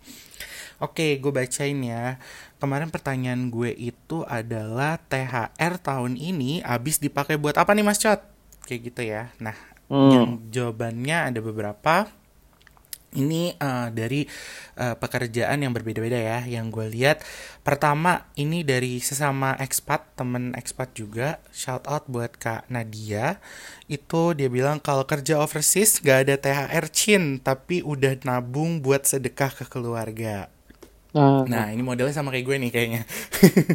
Oke, 0.78 1.18
gue 1.18 1.32
bacain 1.34 1.78
ya. 1.82 2.22
Kemarin 2.62 2.94
pertanyaan 2.94 3.50
gue 3.50 3.74
itu 3.74 4.22
adalah 4.22 5.02
THR 5.10 5.74
tahun 5.82 6.14
ini 6.14 6.62
habis 6.62 7.02
dipakai 7.02 7.34
buat 7.34 7.58
apa 7.58 7.74
nih 7.74 7.82
Mas 7.82 7.98
Cot? 7.98 8.22
Kayak 8.62 8.80
gitu 8.94 9.02
ya. 9.02 9.22
Nah, 9.42 9.58
Hmm. 9.88 10.12
yang 10.12 10.26
jawabannya 10.52 11.32
ada 11.32 11.40
beberapa. 11.40 12.12
Ini 13.08 13.56
eh, 13.56 13.88
dari 13.96 14.28
eh, 14.76 14.92
pekerjaan 15.00 15.64
yang 15.64 15.72
berbeda-beda 15.72 16.20
ya. 16.20 16.38
Yang 16.44 16.66
gue 16.76 16.86
lihat 16.92 17.24
pertama 17.64 18.28
ini 18.36 18.60
dari 18.62 19.00
sesama 19.00 19.56
expat, 19.56 20.12
temen 20.12 20.52
expat 20.52 20.92
juga. 20.92 21.40
Shout 21.48 21.88
out 21.88 22.04
buat 22.04 22.36
Kak 22.36 22.68
Nadia. 22.68 23.40
Itu 23.88 24.36
dia 24.36 24.52
bilang 24.52 24.76
kalau 24.76 25.08
kerja 25.08 25.40
overseas 25.40 26.04
gak 26.04 26.28
ada 26.28 26.34
THR 26.36 26.86
chin, 26.92 27.40
tapi 27.40 27.80
udah 27.80 28.12
nabung 28.28 28.84
buat 28.84 29.08
sedekah 29.08 29.56
ke 29.56 29.64
keluarga. 29.72 30.52
Nah, 31.18 31.42
Nah, 31.48 31.72
ini 31.74 31.82
modelnya 31.82 32.14
sama 32.14 32.30
kayak 32.30 32.46
gue 32.48 32.56
nih 32.62 32.70
kayaknya. 32.74 33.02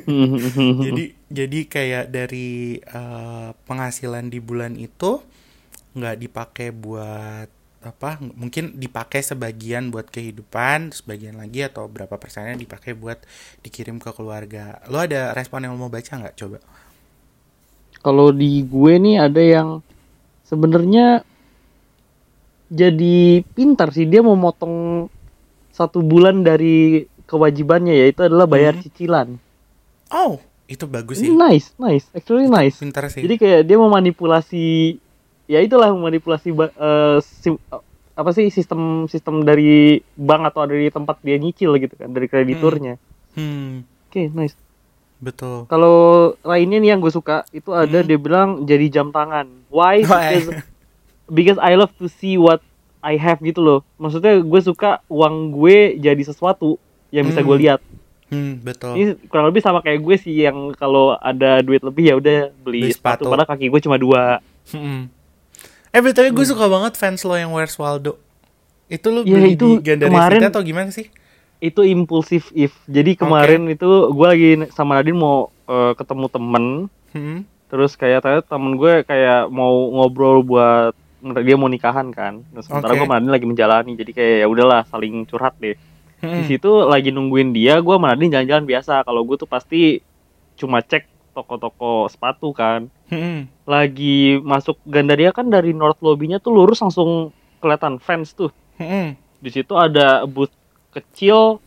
jadi 0.86 1.04
jadi 1.28 1.60
kayak 1.74 2.06
dari 2.14 2.80
eh, 2.80 3.50
penghasilan 3.68 4.26
di 4.34 4.40
bulan 4.40 4.74
itu 4.78 5.22
nggak 5.98 6.18
dipakai 6.24 6.70
buat 6.74 7.50
apa 7.84 8.16
mungkin 8.40 8.80
dipakai 8.80 9.20
sebagian 9.20 9.92
buat 9.92 10.08
kehidupan 10.08 10.96
sebagian 10.96 11.36
lagi 11.36 11.68
atau 11.68 11.92
berapa 11.92 12.16
persennya 12.16 12.56
dipakai 12.56 12.96
buat 12.96 13.20
dikirim 13.66 14.00
ke 14.00 14.10
keluarga. 14.16 14.80
Lo 14.88 15.04
ada 15.04 15.36
respon 15.36 15.68
yang 15.68 15.76
lo 15.76 15.88
mau 15.88 15.92
baca 15.92 16.14
nggak? 16.16 16.36
Coba. 16.40 16.60
Kalau 18.04 18.30
di 18.36 18.64
gue 18.68 18.94
nih 19.00 19.18
ada 19.20 19.42
yang 19.42 19.70
sebenarnya 20.48 21.24
jadi 22.72 23.44
pintar 23.56 23.90
sih. 23.96 24.08
Dia 24.10 24.22
mau 24.26 24.36
motong 24.36 25.08
satu 25.74 26.00
bulan 26.06 26.46
dari 26.46 27.06
kewajibannya 27.34 27.98
yaitu 27.98 28.22
adalah 28.22 28.46
bayar 28.46 28.74
Mhm. 28.74 28.82
cicilan. 28.84 29.28
oh 30.10 30.38
itu 30.66 30.86
bagus 30.86 31.18
sih 31.18 31.28
Nice, 31.28 31.74
nice, 31.76 32.06
actually 32.12 32.46
nice. 32.46 32.78
pintar 32.78 33.06
sih 33.08 33.20
Jadi 33.20 33.36
kayak 33.36 33.62
dia 33.64 33.76
memanipulasi 33.76 34.96
ya 35.46 35.60
itulah 35.60 35.90
memanipulasi 35.90 36.50
ba- 36.50 36.72
eh, 36.72 37.18
sim- 37.20 37.60
apa 38.14 38.30
sih 38.30 38.48
sistem 38.48 38.80
sistem 39.06 39.42
dari 39.42 39.98
bank 40.14 40.48
atau 40.48 40.64
dari 40.64 40.88
tempat 40.88 41.18
dia 41.20 41.36
nyicil 41.36 41.74
gitu 41.76 41.94
kan 41.96 42.08
dari 42.08 42.26
krediturnya. 42.26 42.96
hmm 43.34 43.90
Oke, 44.08 44.30
nice. 44.30 44.54
betul 45.18 45.66
Kalau 45.66 45.96
lainnya 46.42 46.78
nih 46.78 46.90
yang 46.90 47.00
gue 47.00 47.10
suka 47.10 47.44
itu 47.50 47.72
ada 47.72 48.00
Hmm. 48.00 48.08
dia 48.08 48.18
bilang 48.18 48.50
jadi 48.62 48.86
jam 48.92 49.10
tangan. 49.10 49.50
Why? 49.68 50.06
Why? 50.06 50.38
Because, 50.38 50.48
because 51.28 51.60
I 51.60 51.74
love 51.74 51.92
to 51.98 52.06
see 52.08 52.36
what 52.36 52.62
I 53.00 53.18
have 53.18 53.42
gitu 53.42 53.60
loh. 53.60 53.80
Maksudnya 53.98 54.38
gue 54.38 54.62
suka 54.62 55.02
uang 55.08 55.52
gue 55.52 55.98
jadi 55.98 56.22
sesuatu 56.22 56.78
yang 57.14 57.24
bisa 57.24 57.40
Hmm. 57.40 57.48
gue 57.48 57.58
lihat. 57.60 57.80
Hmm, 58.28 58.58
betul. 58.60 58.98
Ini 58.98 59.30
kurang 59.30 59.54
lebih 59.54 59.62
sama 59.62 59.80
kayak 59.80 60.02
gue 60.02 60.16
sih 60.18 60.34
yang 60.42 60.74
kalau 60.74 61.14
ada 61.14 61.62
duit 61.62 61.80
lebih 61.80 62.10
ya 62.10 62.16
udah 62.18 62.50
beli, 62.58 62.90
Beli 62.90 62.92
sepatu. 62.92 63.24
sepatu. 63.24 63.32
Padahal 63.32 63.48
kaki 63.48 63.70
gue 63.70 63.80
cuma 63.80 63.96
dua. 63.96 64.42
Hmm. 64.68 65.06
Eh 65.94 66.02
Hmm. 66.02 66.34
gue 66.34 66.42
suka 66.44 66.66
banget 66.66 66.98
fans 66.98 67.22
lo 67.22 67.38
yang 67.38 67.54
Where's 67.54 67.78
Waldo. 67.78 68.18
Itu 68.90 69.08
lo 69.08 69.22
Ya, 69.22 69.38
beli 69.38 69.54
itu 69.54 69.78
di 69.78 69.86
Gandaria 69.86 70.10
kemarin- 70.10 70.42
City 70.42 70.50
atau 70.50 70.62
gimana 70.62 70.90
sih? 70.90 71.08
Itu 71.60 71.86
impulsif 71.86 72.50
if. 72.52 72.74
Jadi 72.88 73.14
kemarin 73.16 73.70
itu 73.70 73.86
gue 74.10 74.28
lagi 74.28 74.50
sama 74.74 74.98
Nadine 74.98 75.16
mau 75.16 75.54
eh, 75.64 75.94
ketemu 75.94 76.26
temen. 76.28 76.66
Hmm. 77.14 77.40
Terus 77.70 77.94
kayak 77.94 78.20
ternyata 78.20 78.46
temen 78.50 78.76
gue 78.76 79.02
kayak 79.04 79.48
mau 79.48 79.72
ngobrol 79.94 80.42
buat 80.42 80.92
dia 81.40 81.56
mau 81.56 81.70
nikahan 81.70 82.10
kan. 82.10 82.44
Nah, 82.52 82.60
sementara 82.60 82.92
Oke. 82.92 83.00
gue 83.00 83.06
sama 83.06 83.16
Nadine 83.16 83.32
lagi 83.32 83.48
menjalani. 83.48 83.92
Jadi 83.94 84.12
kayak 84.12 84.36
ya 84.42 84.48
udahlah 84.50 84.82
saling 84.90 85.24
curhat 85.24 85.54
deh. 85.56 85.78
Di 86.24 86.32
Hmm. 86.32 86.48
situ 86.48 86.72
lagi 86.82 87.12
nungguin 87.12 87.52
dia, 87.52 87.78
gue 87.78 87.92
sama 87.92 88.16
Nadine 88.16 88.32
jalan-jalan 88.32 88.64
biasa. 88.66 89.04
Kalau 89.04 89.22
gue 89.22 89.36
tuh 89.36 89.46
pasti 89.46 90.00
cuma 90.56 90.80
cek 90.80 91.04
toko-toko 91.34 92.08
sepatu 92.08 92.50
kan. 92.52 92.88
Hmm. 93.06 93.46
lagi 93.64 94.42
masuk 94.42 94.82
Gandaria 94.84 95.30
kan 95.30 95.46
dari 95.46 95.70
north 95.70 96.02
lobby-nya 96.02 96.42
tuh 96.42 96.50
lurus 96.52 96.82
langsung 96.82 97.30
kelihatan 97.60 97.96
fans 97.98 98.34
tuh. 98.34 98.50
Hmm. 98.76 99.14
Di 99.38 99.50
situ 99.52 99.76
ada 99.76 100.24
booth 100.24 100.50
kecil 100.90 101.60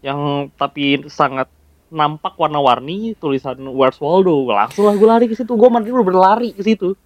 yang 0.00 0.50
tapi 0.52 1.06
sangat 1.06 1.46
nampak 1.88 2.34
warna-warni 2.34 3.14
tulisan 3.14 3.56
Where's 3.68 3.96
Waldo. 3.96 4.44
Langsung 4.46 4.84
lah 4.84 4.94
gue 4.94 5.06
lari 5.06 5.26
ke 5.26 5.34
situ. 5.34 5.48
Gue 5.50 5.68
mandi 5.68 5.88
udah 5.88 6.02
berlari 6.02 6.50
ke 6.50 6.60
situ. 6.60 6.98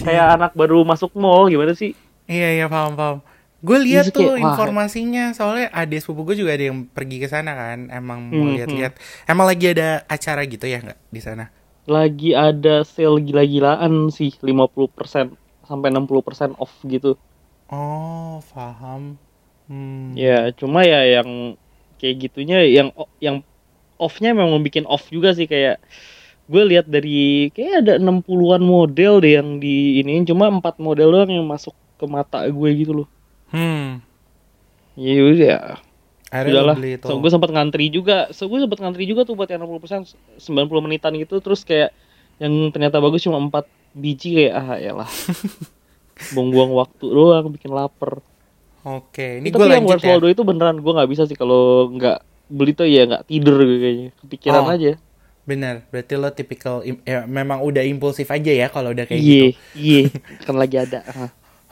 Kayak 0.00 0.26
anak 0.34 0.52
baru 0.54 0.82
masuk 0.82 1.12
mall 1.14 1.46
gimana 1.46 1.70
sih? 1.70 1.92
Iya 2.24 2.48
iya 2.54 2.66
paham 2.66 2.94
paham. 2.94 3.16
Gue 3.66 3.78
lihat 3.86 4.06
Terus 4.06 4.12
tuh 4.16 4.36
kayak, 4.36 4.36
informasinya 4.36 5.22
soalnya 5.38 5.66
adik 5.80 5.98
sepupu 6.04 6.20
gue 6.28 6.36
juga 6.42 6.52
ada 6.56 6.64
yang 6.70 6.78
pergi 6.96 7.16
ke 7.22 7.28
sana 7.34 7.52
kan. 7.60 7.78
Emang 7.98 8.20
mau 8.36 8.48
Hmm, 8.48 8.54
lihat-lihat. 8.54 8.92
Emang 9.30 9.46
lagi 9.50 9.66
ada 9.74 10.04
acara 10.14 10.42
gitu 10.52 10.66
ya 10.68 10.78
nggak 10.84 10.98
di 11.16 11.20
sana? 11.26 11.44
Lagi 11.94 12.30
ada 12.48 12.74
sale 12.94 13.18
gila-gilaan 13.26 13.94
sih 14.16 14.30
50% 14.48 15.26
sampai 15.68 15.88
60% 15.92 16.50
off 16.64 16.74
gitu. 16.92 17.10
Oh 17.68 18.40
paham. 18.54 19.18
Hmm. 19.68 20.24
Ya, 20.24 20.54
cuma 20.58 20.86
ya 20.86 20.98
yang 21.18 21.30
kayak 21.98 22.16
gitunya 22.22 22.56
yang 22.76 22.88
yang 23.26 23.36
off-nya 24.04 24.30
memang 24.38 24.60
bikin 24.66 24.84
off 24.94 25.04
juga 25.14 25.30
sih 25.38 25.46
kayak 25.52 25.76
gue 26.52 26.62
lihat 26.70 26.86
dari 26.94 27.50
kayak 27.56 27.74
ada 27.86 27.92
60-an 28.02 28.62
model 28.62 29.12
deh 29.24 29.32
yang 29.40 29.50
di 29.64 30.00
ini 30.02 30.12
cuma 30.30 30.46
empat 30.52 30.74
model 30.86 31.08
doang 31.14 31.30
yang 31.32 31.46
masuk 31.48 31.74
ke 32.00 32.06
mata 32.16 32.38
gue 32.58 32.70
gitu 32.80 32.92
loh. 33.04 33.08
Hmm. 33.54 34.02
Ya 34.94 35.22
udah. 35.22 35.78
Akhirnya 36.28 36.50
lo 36.52 36.58
Udahlah. 36.66 36.76
beli 36.76 36.90
itu. 36.94 37.06
So, 37.06 37.14
gue 37.16 37.30
sempat 37.30 37.50
ngantri 37.50 37.86
juga. 37.88 38.26
So, 38.30 38.46
gue 38.46 38.58
sempat 38.58 38.78
ngantri 38.78 39.06
juga 39.06 39.22
tuh 39.22 39.34
buat 39.34 39.46
yang 39.46 39.62
60% 39.62 40.18
90 40.42 40.42
menitan 40.80 41.14
gitu 41.14 41.38
terus 41.38 41.62
kayak 41.62 41.94
yang 42.36 42.50
ternyata 42.68 42.98
bagus 42.98 43.22
cuma 43.22 43.38
4 43.38 43.62
biji 43.94 44.34
kayak 44.36 44.52
ah 44.52 44.74
ya 44.74 44.92
lah. 44.92 45.06
Buang-buang 46.34 46.74
waktu 46.74 47.06
doang 47.06 47.46
bikin 47.48 47.70
lapar. 47.70 48.18
Oke, 48.82 49.38
ini 49.38 49.48
Tapi 49.48 49.56
gue 49.56 49.66
yang 49.68 49.86
lanjut 49.86 50.00
ya. 50.00 50.10
Waldo 50.12 50.26
itu 50.28 50.42
beneran 50.42 50.76
gue 50.76 50.92
nggak 50.92 51.08
bisa 51.08 51.22
sih 51.24 51.34
kalau 51.34 51.88
nggak 51.88 52.18
beli 52.46 52.70
tuh 52.70 52.84
ya 52.84 53.02
nggak 53.04 53.24
tidur 53.24 53.56
gitu 53.56 53.78
kayaknya 53.80 54.08
kepikiran 54.18 54.62
Oh. 54.62 54.70
aja. 54.70 54.92
Bener, 55.44 55.84
berarti 55.88 56.14
lo 56.14 56.28
tipikal 56.30 56.74
ya, 56.82 57.24
memang 57.24 57.60
udah 57.60 57.80
impulsif 57.82 58.26
aja 58.26 58.48
ya 58.48 58.66
kalau 58.66 58.90
udah 58.90 59.04
kayak 59.04 59.20
Iya 59.20 59.44
gitu. 59.46 59.58
iya 59.74 60.00
kan 60.44 60.54
lagi 60.54 60.76
ada. 60.78 61.00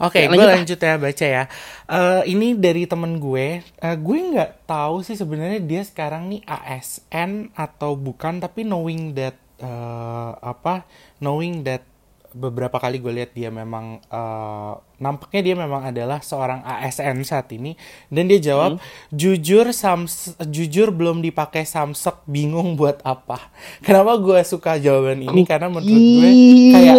Oke, 0.03 0.27
Ya, 0.27 0.29
gue 0.29 0.47
lanjut 0.59 0.79
ya 0.83 0.95
baca 0.99 1.27
ya. 1.27 1.45
Eh, 1.87 2.23
ini 2.35 2.59
dari 2.59 2.91
temen 2.91 3.23
gue. 3.23 3.62
Eh, 3.62 3.97
gue 4.03 4.19
nggak 4.35 4.67
tahu 4.67 5.07
sih 5.07 5.15
sebenarnya 5.15 5.62
dia 5.62 5.83
sekarang 5.87 6.27
nih 6.27 6.43
ASN 6.43 7.55
atau 7.55 7.95
bukan, 7.95 8.43
tapi 8.43 8.67
knowing 8.67 9.15
that 9.15 9.38
eh, 9.62 10.33
apa, 10.43 10.83
knowing 11.23 11.62
that 11.62 11.87
beberapa 12.33 12.81
kali 12.81 12.97
gue 12.97 13.12
lihat 13.12 13.37
dia 13.37 13.53
memang 13.53 14.01
eh, 14.09 14.73
nampaknya 14.99 15.41
dia 15.45 15.55
memang 15.55 15.85
adalah 15.85 16.19
seorang 16.25 16.65
ASN 16.65 17.23
saat 17.23 17.53
ini 17.53 17.77
dan 18.09 18.25
dia 18.27 18.41
jawab 18.41 18.81
jujur 19.12 19.69
Sams 19.71 20.33
jujur 20.49 20.91
belum 20.91 21.21
dipakai 21.21 21.62
Samsung 21.69 22.25
bingung 22.27 22.75
buat 22.75 23.05
apa. 23.05 23.53
Kenapa 23.85 24.17
gue 24.19 24.41
suka 24.43 24.81
jawaban 24.81 25.23
ini? 25.23 25.45
Karena 25.45 25.69
menurut 25.69 25.87
gue 25.87 26.31
kayak 26.73 26.97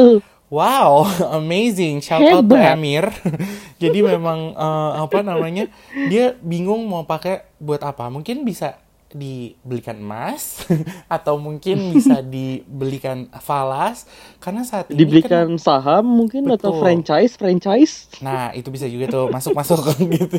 Wow, 0.53 1.09
amazing. 1.41 1.97
Shout 1.97 2.21
out 2.21 2.45
to. 2.45 2.53
Amir. 2.53 3.09
Jadi 3.81 4.05
memang 4.05 4.53
eh, 4.53 4.91
apa 5.01 5.25
namanya? 5.25 5.65
Dia 6.13 6.37
bingung 6.37 6.85
mau 6.85 7.09
pakai 7.09 7.41
buat 7.57 7.81
apa. 7.81 8.13
Mungkin 8.13 8.45
bisa 8.45 8.77
dibelikan 9.13 9.97
emas 9.97 10.65
atau 11.15 11.37
mungkin 11.37 11.93
bisa 11.93 12.21
dibelikan 12.25 13.29
falas 13.45 14.09
karena 14.41 14.65
saat 14.65 14.89
ini 14.89 14.93
kan- 14.93 15.01
Dibelikan 15.05 15.47
saham 15.57 16.05
mungkin 16.05 16.49
atau 16.49 16.73
Betul. 16.73 16.81
franchise 16.81 17.33
franchise. 17.33 17.93
Nah, 18.21 18.53
itu 18.53 18.69
bisa 18.69 18.85
juga 18.85 19.09
tuh 19.09 19.29
masuk-masuk 19.29 19.85
gitu. 20.17 20.37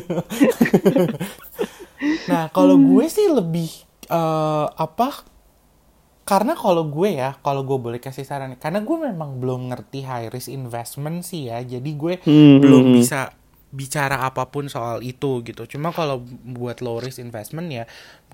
nah, 2.31 2.51
kalau 2.51 2.75
gue 2.75 3.05
sih 3.07 3.27
lebih 3.27 3.67
eh, 4.07 4.65
apa? 4.71 5.34
Karena 6.25 6.57
kalau 6.57 6.89
gue 6.89 7.21
ya, 7.21 7.37
kalau 7.45 7.61
gue 7.61 7.77
boleh 7.77 8.01
kasih 8.01 8.25
saran, 8.25 8.57
karena 8.57 8.81
gue 8.81 8.97
memang 8.97 9.37
belum 9.37 9.69
ngerti 9.69 10.01
high 10.09 10.29
risk 10.33 10.49
investment 10.49 11.21
sih 11.21 11.53
ya, 11.53 11.61
jadi 11.61 11.85
gue 11.85 12.13
Hmm, 12.25 12.59
belum 12.61 12.89
hmm, 12.89 12.93
bisa 12.97 13.29
bicara 13.75 14.23
apa 14.25 14.49
pun 14.49 14.65
soal 14.65 15.05
itu 15.05 15.45
gitu. 15.45 15.69
Cuma 15.77 15.93
kalau 15.93 16.25
buat 16.57 16.81
low 16.81 16.97
risk 16.97 17.21
investment 17.21 17.69
ya, 17.69 17.83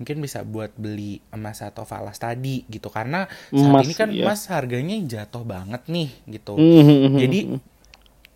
mungkin 0.00 0.24
bisa 0.24 0.40
buat 0.46 0.72
beli 0.78 1.20
emas 1.36 1.60
atau 1.60 1.84
falas 1.84 2.16
tadi 2.16 2.64
gitu. 2.72 2.88
Karena 2.88 3.28
saat 3.52 3.76
Emas, 3.76 3.84
ini 3.84 3.92
kan 3.92 4.08
iya. 4.08 4.24
emas 4.24 4.48
harganya 4.48 4.96
jatuh 5.04 5.44
banget 5.44 5.82
nih 5.90 6.08
gitu. 6.32 6.56
Hmm, 6.56 7.18
Jadi 7.18 7.40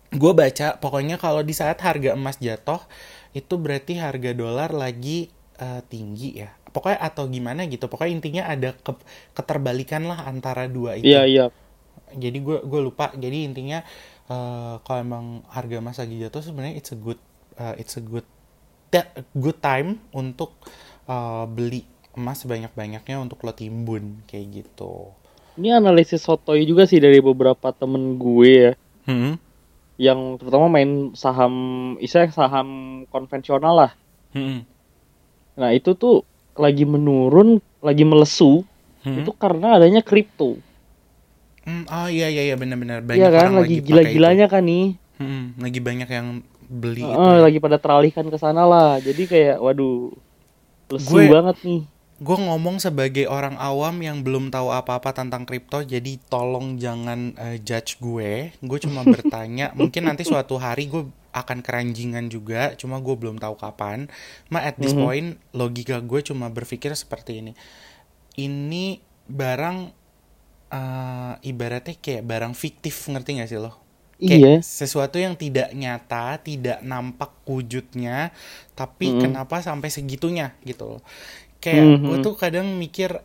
gue 0.07 0.31
baca 0.33 0.67
pokoknya 0.79 1.15
kalau 1.19 1.43
di 1.43 1.51
saat 1.51 1.77
harga 1.83 2.15
emas 2.15 2.39
jatuh 2.39 2.79
itu 3.35 3.53
berarti 3.59 3.99
harga 3.99 4.31
dolar 4.33 4.71
lagi 4.71 5.29
eh, 5.59 5.81
tinggi 5.91 6.29
ya. 6.43 6.49
Pokoknya 6.77 7.01
atau 7.01 7.25
gimana 7.25 7.65
gitu. 7.65 7.89
Pokoknya 7.89 8.13
intinya 8.13 8.43
ada 8.45 8.77
ke- 8.77 9.01
keterbalikan 9.33 10.05
lah 10.05 10.29
antara 10.29 10.69
dua 10.69 10.93
itu. 11.01 11.09
Iya 11.09 11.25
iya. 11.25 11.45
Jadi 12.13 12.37
gue 12.37 12.61
gue 12.61 12.81
lupa. 12.85 13.09
Jadi 13.17 13.49
intinya 13.49 13.81
eh, 14.29 14.75
kalau 14.85 14.99
emang 15.01 15.25
harga 15.49 15.81
emas 15.81 15.97
lagi 15.97 16.21
jatuh 16.21 16.45
sebenarnya 16.45 16.77
it's 16.77 16.93
a 16.93 16.97
good 17.01 17.17
eh, 17.57 17.81
it's 17.81 17.97
a 17.97 18.03
good 18.05 18.29
that 18.93 19.09
good 19.33 19.57
time 19.57 19.97
untuk 20.13 20.53
eh, 21.09 21.45
beli 21.49 21.81
emas 22.13 22.45
sebanyak-banyaknya 22.45 23.17
untuk 23.17 23.41
lo 23.41 23.57
timbun 23.57 24.21
kayak 24.29 24.61
gitu. 24.61 25.13
Ini 25.57 25.81
analisis 25.81 26.21
sotoy 26.21 26.65
juga 26.69 26.85
sih 26.85 27.01
dari 27.01 27.17
beberapa 27.17 27.73
temen 27.73 28.21
gue 28.21 28.51
ya. 28.53 28.73
Hmm. 29.09 29.41
Yang 29.97 30.41
terutama 30.41 30.69
main 30.69 31.17
saham, 31.17 31.53
istilahnya 31.97 32.33
saham 32.33 32.69
konvensional 33.09 33.73
lah. 33.73 33.91
Hmm. 34.37 34.61
Nah 35.57 35.73
itu 35.73 35.97
tuh 35.97 36.21
lagi 36.57 36.83
menurun, 36.83 37.61
lagi 37.79 38.03
melesu. 38.03 38.65
Hmm. 39.05 39.21
Itu 39.23 39.31
karena 39.31 39.77
adanya 39.77 40.01
kripto. 40.01 40.57
Hmm, 41.63 41.83
oh 41.85 42.07
iya 42.07 42.27
iya 42.27 42.47
iya 42.47 42.55
benar-benar 42.55 43.03
banyak 43.03 43.19
Iya 43.19 43.29
kan, 43.29 43.51
orang 43.51 43.55
lagi 43.63 43.75
pakai 43.75 43.85
gila-gilanya 43.85 44.45
kan 44.47 44.63
nih. 44.63 44.85
itu. 44.95 45.19
Hmm, 45.19 45.45
lagi 45.57 45.79
banyak 45.81 46.09
yang 46.09 46.27
beli 46.67 47.01
itu. 47.01 47.11
Heeh, 47.11 47.35
ya. 47.35 47.43
lagi 47.43 47.57
pada 47.59 47.77
teralihkan 47.77 48.25
ke 48.27 48.37
sana 48.37 48.63
lah. 48.63 48.99
Jadi 48.99 49.23
kayak 49.25 49.57
waduh. 49.59 50.11
Lesu 50.87 51.07
Gue- 51.11 51.31
banget 51.31 51.57
nih. 51.63 51.81
Gue 52.17 52.33
ngomong 52.33 52.81
sebagai 52.81 53.29
orang 53.29 53.61
awam 53.61 54.01
yang 54.01 54.25
belum 54.25 54.49
tahu 54.49 54.73
apa-apa 54.73 55.13
tentang 55.13 55.45
kripto, 55.45 55.85
jadi 55.85 56.17
tolong 56.25 56.81
jangan 56.81 57.37
eh, 57.37 57.61
judge 57.61 58.01
gue. 58.01 58.57
Gue 58.57 58.79
cuma 58.81 59.05
bertanya, 59.13 59.69
mungkin 59.77 60.09
nanti 60.09 60.25
suatu 60.25 60.57
hari 60.57 60.89
gue 60.89 61.05
akan 61.43 61.61
keranjingan 61.65 62.29
juga, 62.31 62.73
cuma 62.79 62.97
gue 63.01 63.15
belum 63.17 63.37
tahu 63.37 63.55
kapan. 63.59 64.09
Ma 64.49 64.63
at 64.65 64.77
this 64.81 64.93
Mhm. 64.93 65.01
point 65.01 65.27
logika 65.53 65.99
gue 66.01 66.21
cuma 66.25 66.47
berpikir 66.49 66.91
seperti 66.97 67.41
ini. 67.43 67.53
Ini 68.37 68.85
barang 69.27 69.77
eh, 70.67 71.33
ibaratnya 71.47 71.95
kayak 71.95 72.23
barang 72.27 72.53
fiktif, 72.57 73.07
ngerti 73.07 73.39
gak 73.39 73.49
sih 73.51 73.59
lo? 73.59 73.71
Iya. 74.19 74.59
Kayak 74.59 74.61
sesuatu 74.65 75.17
yang 75.21 75.37
tidak 75.39 75.71
nyata, 75.71 76.41
tidak 76.43 76.81
nampak 76.83 77.31
wujudnya, 77.47 78.33
tapi 78.75 79.15
Mm. 79.15 79.19
kenapa 79.23 79.61
sampai 79.63 79.87
segitunya 79.93 80.57
gitu 80.65 80.97
loh. 80.97 81.01
Kayak 81.63 81.87
Mhm. 81.97 82.03
gue 82.03 82.17
tuh 82.25 82.35
kadang 82.35 82.67
mikir, 82.77 83.15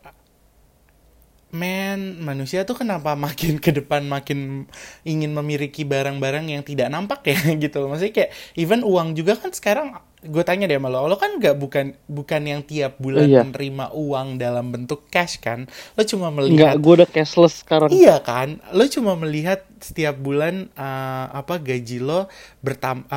men 1.53 2.17
manusia 2.25 2.65
tuh 2.65 2.81
kenapa 2.81 3.13
makin 3.13 3.61
ke 3.61 3.77
depan 3.77 4.09
makin 4.09 4.65
ingin 5.05 5.37
memiliki 5.37 5.85
barang-barang 5.85 6.49
yang 6.49 6.65
tidak 6.65 6.89
nampak 6.89 7.21
ya 7.29 7.39
gitu. 7.63 7.87
Maksudnya 7.87 8.13
kayak 8.13 8.31
even 8.57 8.81
uang 8.81 9.13
juga 9.13 9.37
kan 9.37 9.53
sekarang 9.53 10.01
gue 10.23 10.43
tanya 10.43 10.71
deh 10.71 10.79
sama 10.79 10.87
lo, 10.87 11.11
lo 11.11 11.19
kan 11.19 11.35
nggak 11.35 11.59
bukan 11.59 11.87
bukan 12.07 12.43
yang 12.47 12.63
tiap 12.63 12.95
bulan 12.97 13.27
Iya. 13.27 13.43
menerima 13.43 13.91
uang 13.91 14.39
dalam 14.39 14.71
bentuk 14.71 15.11
cash 15.11 15.43
kan? 15.43 15.67
Lo 15.95 16.03
cuma 16.03 16.31
Enggak, 16.31 16.39
melihat 16.47 16.75
gue 16.79 16.93
udah 17.03 17.09
cashless 17.11 17.67
sekarang. 17.67 17.91
Iya 17.91 18.23
kan, 18.23 18.63
lo 18.71 18.87
cuma 18.87 19.19
melihat 19.19 19.67
setiap 19.83 20.15
bulan 20.15 20.71
eh, 20.73 21.27
apa 21.29 21.59
gaji 21.59 21.99
lo 21.99 22.31
bertambah, 22.63 23.11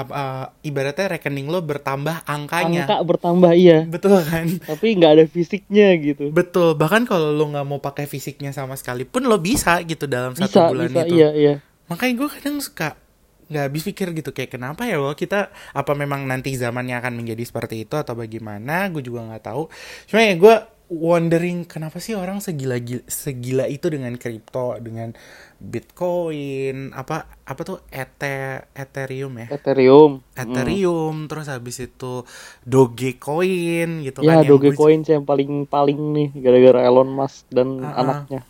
ibaratnya 0.62 1.06
rekening 1.13 1.46
lo 1.46 1.62
bertambah 1.62 2.26
angkanya, 2.26 2.89
Angka 2.89 2.98
bertambah 3.06 3.52
iya, 3.54 3.86
betul 3.86 4.18
kan? 4.22 4.50
tapi 4.65 4.98
nggak 4.98 5.12
ada 5.13 5.26
fisiknya 5.30 5.94
gitu. 6.02 6.34
Betul, 6.34 6.74
bahkan 6.74 7.06
kalau 7.06 7.30
lo 7.30 7.46
nggak 7.48 7.65
mau 7.65 7.78
pakai 7.78 8.10
fisiknya 8.10 8.50
sama 8.50 8.74
sekali 8.74 9.06
pun 9.06 9.24
lo 9.24 9.38
bisa 9.38 9.78
gitu 9.86 10.10
dalam 10.10 10.34
satu 10.34 10.50
Bisa, 10.50 10.70
bulan 10.70 10.89
bisa, 10.89 11.06
itu. 11.06 11.15
iya, 11.15 11.30
iya. 11.38 11.54
Makanya 11.86 12.13
gue 12.18 12.30
kadang 12.34 12.58
suka 12.58 12.98
nggak 13.45 13.63
habis 13.63 13.84
pikir 13.84 14.08
gitu 14.12 14.29
kayak 14.29 14.51
kenapa 14.51 14.84
ya 14.84 14.97
lo 14.97 15.13
kita 15.13 15.47
apa 15.71 15.91
memang 15.93 16.25
nanti 16.25 16.53
zamannya 16.53 16.97
akan 16.97 17.13
menjadi 17.15 17.43
seperti 17.43 17.84
itu 17.84 17.93
atau 17.93 18.13
bagaimana 18.13 18.89
gue 18.89 19.01
juga 19.01 19.21
nggak 19.23 19.43
tahu 19.43 19.69
cuma 20.05 20.21
ya 20.21 20.34
gue 20.34 20.55
wondering 20.88 21.65
kenapa 21.65 21.97
sih 21.97 22.13
orang 22.13 22.38
segila 22.38 22.77
segila 23.05 23.65
itu 23.65 23.89
dengan 23.89 24.13
kripto 24.15 24.77
dengan 24.77 25.17
bitcoin 25.58 26.93
apa 26.93 27.25
apa 27.41 27.62
tuh 27.62 27.81
Ether, 27.89 28.69
ethereum 28.71 29.34
ya 29.36 29.47
Ethereum. 29.49 30.21
ethereum 30.38 31.25
terus 31.25 31.49
habis 31.49 31.81
itu 31.81 32.21
dogecoin 32.63 34.03
gitu 34.03 34.19
Ya, 34.21 34.38
kan 34.38 34.45
gua- 34.45 34.49
Dogecoin 34.51 35.01
sih 35.01 35.13
yang 35.13 35.25
paling 35.25 35.65
paling 35.65 35.97
nih 36.13 36.29
gara-gara 36.38 36.79
Elon 36.84 37.10
Musk 37.10 37.49
dan 37.49 37.81
Ah, 37.81 37.89
ah. 37.89 38.01
anaknya. 38.01 38.41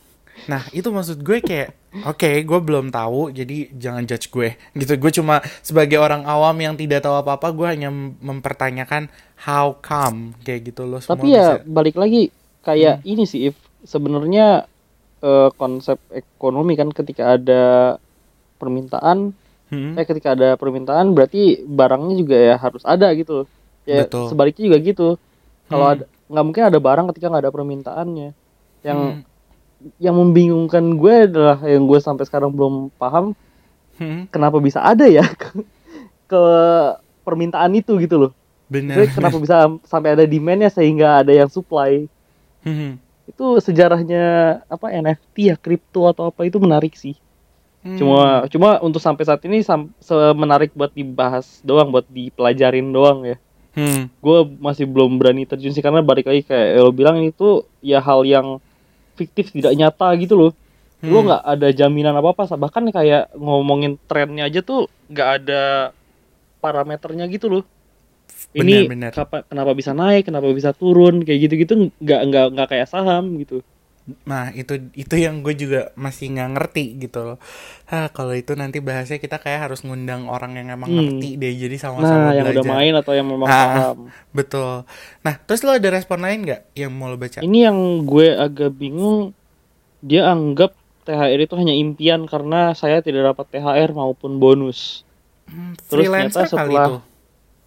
Nah 0.45 0.61
itu 0.69 0.87
maksud 0.87 1.19
gue 1.19 1.39
kayak 1.39 1.69
Oke 2.03 2.27
gue 2.39 2.59
belum 2.59 2.89
tahu 2.89 3.31
Jadi 3.31 3.71
jangan 3.73 4.03
judge 4.03 4.27
gue 4.27 4.53
Gitu 4.73 4.93
gue 4.93 5.11
cuma 5.13 5.39
Sebagai 5.59 5.95
orang 5.95 6.23
awam 6.23 6.53
yang 6.55 6.73
tidak 6.73 7.01
tahu 7.01 7.15
apa-apa 7.15 7.49
Gue 7.49 7.67
hanya 7.67 7.87
mempertanyakan 8.19 9.07
How 9.41 9.73
come 9.75 10.35
Kayak 10.39 10.69
gitu 10.69 10.83
loh 10.83 10.99
semua 10.99 11.15
Tapi 11.15 11.27
ya 11.29 11.33
bisa- 11.33 11.61
Hmm. 11.61 11.71
balik 11.71 11.95
lagi 11.95 12.21
kayak 12.61 13.01
ini 13.03 13.23
sih 13.23 13.47
if 13.47 13.55
sebenarnya 13.81 14.65
eh, 15.19 15.49
konsep 15.53 16.01
ekonomi 16.09 16.73
kan 16.73 16.89
ketika 16.89 17.33
ada 17.33 17.95
permintaan 18.55 19.33
Hmm, 19.65 19.97
eh 19.97 20.01
ketika 20.03 20.31
ada 20.31 20.53
permintaan 20.53 21.11
berarti 21.11 21.57
barangnya 21.59 22.13
juga 22.15 22.37
ya 22.37 22.55
harus 22.55 22.85
ada 22.85 23.09
gitu 23.11 23.41
loh. 23.41 23.47
Ya 23.81 24.05
Betul. 24.05 24.29
sebaliknya 24.29 24.63
juga 24.63 24.77
gitu. 24.79 25.07
Kalau 25.65 25.85
Hmm. 25.87 25.93
ada 25.95 26.03
nggak 26.27 26.45
mungkin 26.45 26.63
ada 26.65 26.77
barang 26.79 27.05
ketika 27.09 27.25
nggak 27.27 27.43
ada 27.43 27.51
permintaannya. 27.51 28.29
Yang 28.83 28.99
Hmm. 29.01 29.21
Yang 30.01 30.15
membingungkan 30.17 30.97
gue 30.97 31.15
adalah 31.29 31.57
yang 31.63 31.85
gue 31.85 31.99
sampai 32.01 32.25
sekarang 32.25 32.49
belum 32.53 32.89
paham 32.97 33.37
hmm, 33.99 34.31
kenapa 34.33 34.57
bisa 34.59 34.81
ada 34.81 35.05
ya 35.05 35.23
ke, 35.41 35.61
ke 36.29 36.41
permintaan 37.25 37.73
itu 37.73 37.97
gitu 38.01 38.15
loh. 38.29 38.31
Bener 38.69 39.05
Jadi 39.05 39.07
kenapa 39.13 39.37
bisa 39.37 39.69
sampai 39.85 40.17
ada 40.17 40.25
demandnya 40.25 40.69
sehingga 40.73 41.21
ada 41.21 41.33
yang 41.33 41.49
supply? 41.49 42.09
Hmm, 42.65 42.97
Itu 43.29 43.57
sejarahnya 43.61 44.23
apa 44.69 44.89
NFT 44.93 45.53
ya 45.53 45.55
kripto 45.57 46.09
atau 46.09 46.29
apa 46.29 46.45
itu 46.45 46.57
menarik 46.61 46.93
sih. 46.97 47.17
hmm. 47.85 47.97
Cuma 47.97 48.45
cuma 48.49 48.69
untuk 48.81 49.01
sampai 49.01 49.25
saat 49.25 49.41
ini 49.45 49.61
sam, 49.61 49.93
menarik 50.37 50.73
buat 50.73 50.93
dibahas 50.93 51.61
doang, 51.65 51.93
buat 51.93 52.05
dipelajarin 52.09 52.89
doang 52.89 53.25
ya. 53.25 53.37
Hmm, 53.75 54.07
Gue 54.23 54.47
masih 54.57 54.87
belum 54.87 55.19
berani 55.19 55.43
terjun 55.43 55.75
sih 55.75 55.83
karena 55.83 55.99
balik 55.99 56.25
lagi 56.31 56.47
kayak 56.47 56.79
lo 56.79 56.95
bilang 56.95 57.19
itu 57.21 57.67
ya 57.83 57.99
hal 57.99 58.23
yang 58.23 58.57
fiktif 59.15 59.51
tidak 59.51 59.73
nyata 59.73 60.11
gitu 60.19 60.35
loh. 60.35 60.51
Lo 61.03 61.19
Hmm. 61.21 61.27
nggak 61.27 61.43
ada 61.43 61.67
jaminan 61.71 62.15
apa 62.15 62.31
apa, 62.33 62.55
bahkan 62.55 62.87
kayak 62.87 63.33
ngomongin 63.35 63.99
trennya 64.07 64.47
aja 64.47 64.59
tuh 64.61 64.87
nggak 65.11 65.29
ada 65.41 65.63
parameternya 66.59 67.27
gitu 67.29 67.47
loh. 67.51 67.63
Ini 68.55 68.87
benar. 68.87 69.11
kapa- 69.11 69.45
kenapa 69.45 69.71
bisa 69.75 69.91
naik, 69.91 70.27
kenapa 70.27 70.47
bisa 70.49 70.71
turun, 70.71 71.21
kayak 71.21 71.39
gitu-gitu 71.45 71.91
nggak 71.99 72.21
nggak 72.31 72.45
nggak 72.55 72.67
kayak 72.71 72.87
saham 72.87 73.35
gitu. 73.37 73.59
Nah 74.21 74.49
itu 74.51 74.77
itu 74.93 75.15
yang 75.15 75.41
gue 75.41 75.53
juga 75.53 75.89
masih 75.93 76.29
nggak 76.29 76.49
ngerti 76.51 76.83
gitu 76.99 77.25
loh 77.25 77.37
Hah, 77.85 78.07
Kalau 78.07 78.31
itu 78.31 78.53
nanti 78.53 78.77
bahasnya 78.77 79.17
kita 79.17 79.37
kayak 79.37 79.65
harus 79.65 79.81
ngundang 79.81 80.25
orang 80.25 80.53
yang 80.53 80.69
emang 80.71 80.87
Hmm. 80.87 80.97
ngerti 81.17 81.35
deh 81.35 81.53
Jadi 81.59 81.75
sama-sama 81.75 82.29
Nah, 82.29 82.33
yang 82.33 82.45
belajar 82.45 82.61
udah 82.61 82.65
main 82.71 82.93
atau 82.93 83.11
yang 83.11 83.25
memang 83.25 83.47
Ah. 83.47 83.57
paham. 83.57 83.97
Betul 84.31 84.85
Nah 85.21 85.35
terus 85.39 85.61
lo 85.61 85.71
ada 85.71 85.89
respon 85.89 86.19
lain 86.19 86.39
nggak 86.43 86.61
yang 86.73 86.91
mau 86.91 87.07
lo 87.07 87.15
baca? 87.15 87.39
Ini 87.39 87.59
yang 87.63 87.77
gue 88.03 88.27
agak 88.31 88.71
bingung. 88.71 89.33
Dia 89.99 90.29
anggap 90.29 90.77
THR 91.01 91.39
itu 91.39 91.53
hanya 91.55 91.71
impian 91.71 92.25
karena 92.25 92.73
saya 92.73 92.97
tidak 92.99 93.33
dapat 93.33 93.45
THR 93.51 93.89
maupun 93.91 94.37
bonus. 94.37 95.01
Hmm, 95.45 95.73
Terus 95.79 96.05
ternyata 96.05 96.39
kali 96.39 96.49
setelah- 96.51 96.87
itu. 96.87 96.95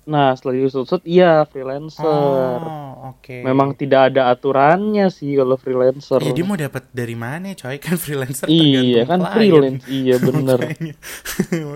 Nah, 0.09 0.33
setelah 0.33 0.57
diusut-usut, 0.57 1.05
iya 1.05 1.45
freelancer. 1.45 2.01
Oh, 2.09 3.13
oke. 3.13 3.45
Memang 3.45 3.77
tidak 3.77 4.09
ada 4.09 4.33
aturannya 4.33 5.13
sih 5.13 5.37
kalau 5.37 5.61
freelancer. 5.61 6.25
Ya 6.25 6.33
dia 6.33 6.45
mau 6.49 6.57
dapat 6.57 6.89
dari 6.97 7.13
mana, 7.13 7.53
coy? 7.53 7.77
Kan 7.77 8.01
freelancer 8.01 8.49
iya 8.49 9.05
kan 9.05 9.21
klien. 9.21 9.77
freelance, 9.77 9.85
iya 9.85 10.17
bener. 10.17 10.59
Makanya. 10.65 10.95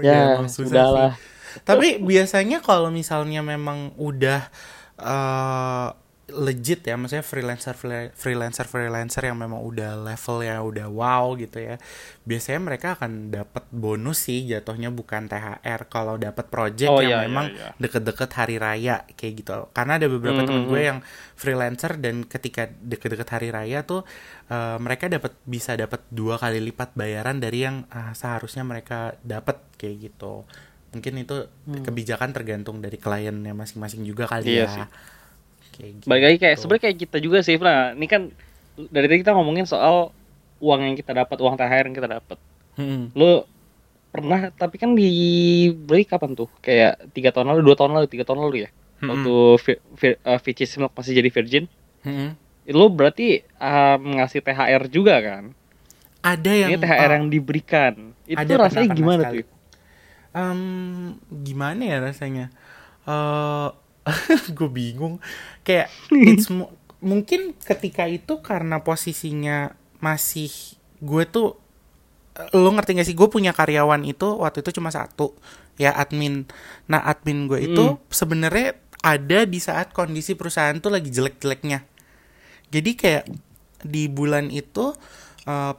ya, 0.01 0.19
emang 0.41 0.49
susah 0.49 0.65
sudahlah. 0.65 1.13
sih. 1.13 1.61
Tapi 1.61 2.01
biasanya 2.01 2.65
kalau 2.65 2.89
misalnya 2.89 3.45
memang 3.45 3.93
udah 4.01 4.49
eh, 4.97 5.89
legit 6.33 6.81
ya, 6.83 6.97
maksudnya 6.97 7.23
freelancer 7.23 7.77
freelancer 8.13 8.65
freelancer 8.65 9.23
yang 9.29 9.37
memang 9.37 9.61
udah 9.61 10.01
level 10.01 10.37
ya 10.41 10.59
udah 10.61 10.87
wow 10.89 11.37
gitu 11.37 11.61
ya. 11.61 11.77
Biasanya 12.25 12.61
mereka 12.65 12.97
akan 12.97 13.31
dapat 13.31 13.65
bonus 13.71 14.27
sih 14.27 14.49
jatuhnya 14.49 14.89
bukan 14.91 15.29
THR 15.29 15.87
kalau 15.87 16.17
dapat 16.17 16.49
project 16.49 16.91
Oh, 16.91 16.99
yang 16.99 17.15
iya, 17.15 17.25
memang 17.29 17.53
iya, 17.53 17.55
iya. 17.55 17.69
deket-deket 17.77 18.31
hari 18.35 18.57
raya 18.57 19.05
kayak 19.15 19.35
gitu. 19.45 19.53
Karena 19.71 20.01
ada 20.01 20.07
beberapa 20.09 20.41
Hmm, 20.41 20.49
teman 20.49 20.65
hmm, 20.65 20.71
gue 20.71 20.81
hmm. 20.81 20.89
yang 20.91 20.99
freelancer 21.37 21.93
dan 21.99 22.25
ketika 22.25 22.67
deket-deket 22.67 23.29
hari 23.31 23.49
raya 23.53 23.85
tuh 23.85 24.03
eh, 24.49 24.77
mereka 24.81 25.07
dapat 25.07 25.33
bisa 25.45 25.77
dapat 25.77 26.03
dua 26.09 26.37
kali 26.41 26.59
lipat 26.63 26.95
bayaran 26.95 27.39
dari 27.39 27.65
yang 27.65 27.85
ah, 27.91 28.13
seharusnya 28.13 28.63
mereka 28.65 29.15
dapat 29.23 29.61
kayak 29.77 30.11
gitu. 30.11 30.45
Mungkin 30.93 31.25
itu 31.25 31.49
kebijakan 31.81 32.37
tergantung 32.37 32.85
dari 32.85 33.01
kliennya 33.01 33.57
masing-masing 33.57 34.05
juga 34.05 34.29
kali 34.29 34.45
Hmm. 34.45 34.53
Iya 34.53 34.67
ya. 34.69 34.69
sih. 34.69 34.87
Kayak 35.83 36.07
Balik 36.07 36.23
lagi 36.23 36.39
kayak 36.39 36.55
gitu. 36.55 36.61
sebenarnya 36.63 36.83
kayak 36.87 36.97
kita 37.03 37.17
juga 37.19 37.39
sih, 37.43 37.59
nah 37.59 37.91
ini 37.91 38.07
kan 38.07 38.31
dari 38.79 39.07
tadi 39.11 39.19
kita 39.27 39.35
ngomongin 39.35 39.67
soal 39.67 40.15
uang 40.63 40.81
yang 40.87 40.95
kita 40.95 41.11
dapat, 41.11 41.37
uang 41.43 41.59
THR 41.59 41.85
yang 41.91 41.97
kita 41.99 42.09
dapat. 42.09 42.39
Hmm. 42.79 43.11
Lo 43.19 43.51
pernah 44.15 44.55
tapi 44.55 44.79
kan 44.79 44.95
di 44.95 45.11
beli 45.75 46.07
kapan 46.07 46.39
tuh? 46.39 46.47
Kayak 46.63 47.03
tiga 47.11 47.35
tahun 47.35 47.51
lalu, 47.51 47.61
dua 47.67 47.77
tahun 47.77 47.99
lalu, 47.99 48.07
tiga 48.07 48.23
tahun 48.23 48.47
lalu 48.47 48.69
ya. 48.69 48.71
Hmm. 49.03 49.11
Waktu 49.11 49.35
Vi- 49.67 49.83
Vi- 49.99 50.21
uh, 50.23 50.79
Milk 50.79 50.93
masih 50.95 51.13
jadi 51.19 51.31
virgin. 51.35 51.65
Hmm. 52.07 52.39
Lo 52.71 52.87
berarti 52.87 53.43
um, 53.59 54.23
ngasih 54.23 54.39
THR 54.39 54.87
juga 54.87 55.19
kan? 55.19 55.51
Ada 56.23 56.53
yang 56.55 56.71
Ini 56.71 56.79
THR 56.79 57.11
oh, 57.11 57.15
yang 57.19 57.27
diberikan. 57.27 58.15
Itu 58.23 58.39
Ada, 58.39 58.55
pernah, 58.55 58.67
rasanya 58.71 58.87
pernah 58.87 58.99
gimana 59.03 59.23
sekali. 59.27 59.43
tuh? 59.43 59.49
em, 60.33 60.61
gimana 61.43 61.83
ya 61.83 61.99
rasanya? 62.01 62.47
eh 63.03 63.69
gue 64.57 64.69
bingung. 64.71 65.23
Kayak 65.63 65.89
it's 66.23 66.51
mu- 66.51 66.73
mungkin 67.03 67.55
ketika 67.63 68.07
itu 68.07 68.43
karena 68.43 68.83
posisinya 68.83 69.75
masih 69.99 70.51
gue 71.03 71.25
tuh 71.27 71.59
lo 72.57 72.71
ngerti 72.73 72.97
gak 72.97 73.09
sih 73.09 73.17
gue 73.19 73.29
punya 73.29 73.53
karyawan 73.53 74.03
itu 74.09 74.25
waktu 74.41 74.65
itu 74.65 74.81
cuma 74.81 74.89
satu 74.89 75.37
ya 75.77 75.93
admin 75.93 76.49
nah 76.89 77.03
admin 77.05 77.45
gue 77.51 77.61
itu 77.69 77.85
Hmm. 77.93 78.01
sebenarnya 78.09 78.79
ada 79.05 79.45
di 79.45 79.59
saat 79.61 79.93
kondisi 79.93 80.33
perusahaan 80.39 80.79
tuh 80.81 80.89
lagi 80.95 81.13
jelek-jeleknya 81.13 81.85
jadi 82.73 82.91
kayak 82.97 83.25
di 83.85 84.09
bulan 84.09 84.49
itu 84.49 84.95
eh, 85.47 85.75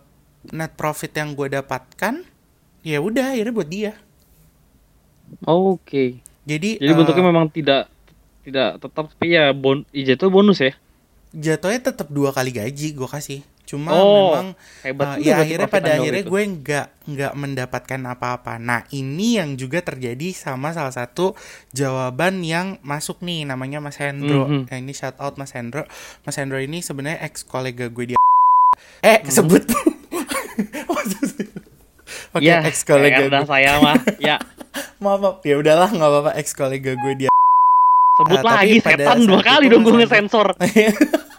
net 0.53 0.73
profit 0.77 1.11
yang 1.15 1.33
gue 1.33 1.47
dapatkan 1.49 2.21
ya 2.83 2.99
udah 2.99 3.33
akhirnya 3.33 3.53
buat 3.55 3.69
dia 3.71 3.93
Oke. 5.47 6.19
jadi 6.43 6.69
Jadi 6.77 6.91
eh, 6.91 6.95
bentuknya 6.97 7.23
memang 7.31 7.47
tidak 7.49 7.92
tidak 8.43 8.77
tetap 8.77 9.05
tapi 9.09 9.27
ya 9.29 9.51
bon 9.51 9.87
itu 9.91 10.25
bonus 10.27 10.59
ya. 10.59 10.71
jatuhnya 11.31 11.79
tetap 11.81 12.07
dua 12.07 12.29
kali 12.29 12.51
gaji 12.51 12.91
gue 12.91 13.07
kasih 13.07 13.41
cuma 13.63 13.89
Oh, 13.89 14.35
memang 14.35 14.47
hebat 14.83 15.07
Uh, 15.07 15.23
ya 15.23 15.39
akhirnya 15.39 15.65
pada 15.65 15.95
akhirnya 15.95 16.21
itu. 16.21 16.29
gue 16.29 16.41
nggak 16.53 16.87
nggak 17.05 17.33
mendapatkan 17.33 18.01
apa-apa. 18.05 18.59
Nah 18.59 18.83
ini 18.91 19.39
yang 19.39 19.55
juga 19.55 19.79
terjadi 19.79 20.29
sama 20.29 20.69
salah 20.69 20.91
satu 20.91 21.31
jawaban 21.71 22.43
yang 22.43 22.75
masuk 22.81 23.17
nih 23.19 23.47
namanya 23.47 23.79
Mas 23.79 23.95
Hendro. 23.97 24.45
Mhm. 24.45 24.67
Nah, 24.67 24.77
ini 24.77 24.91
shout 24.91 25.15
out 25.17 25.35
Mas 25.35 25.51
Hendro. 25.51 25.87
Mas 26.21 26.35
Hendro 26.35 26.59
ini 26.59 26.79
sebenarnya 26.79 27.23
ex 27.23 27.41
kolega 27.41 27.87
gue 27.87 28.05
di 28.05 28.15
eh 29.01 29.17
Mhm. 29.17 29.25
kesebut. 29.25 29.63
Oke 32.33 32.43
ya, 32.43 32.61
ex 32.61 32.83
kolega 32.83 33.25
gue. 33.25 33.41
saya 33.47 33.79
mah 33.79 33.97
ya 34.19 34.37
Maaf, 34.99 35.19
maaf. 35.19 35.35
ya 35.41 35.55
udahlah 35.55 35.87
nggak 35.87 36.09
apa-apa 36.11 36.31
ex 36.35 36.51
kolega 36.51 36.93
gue 36.93 37.13
dia. 37.17 37.32
Sebut 38.13 38.39
tapi 38.41 38.47
lagi 38.47 38.77
setan 38.81 39.19
dua 39.25 39.41
kali 39.41 39.65
dong 39.73 39.81
gue 39.81 39.93
ngesensor. 40.05 40.53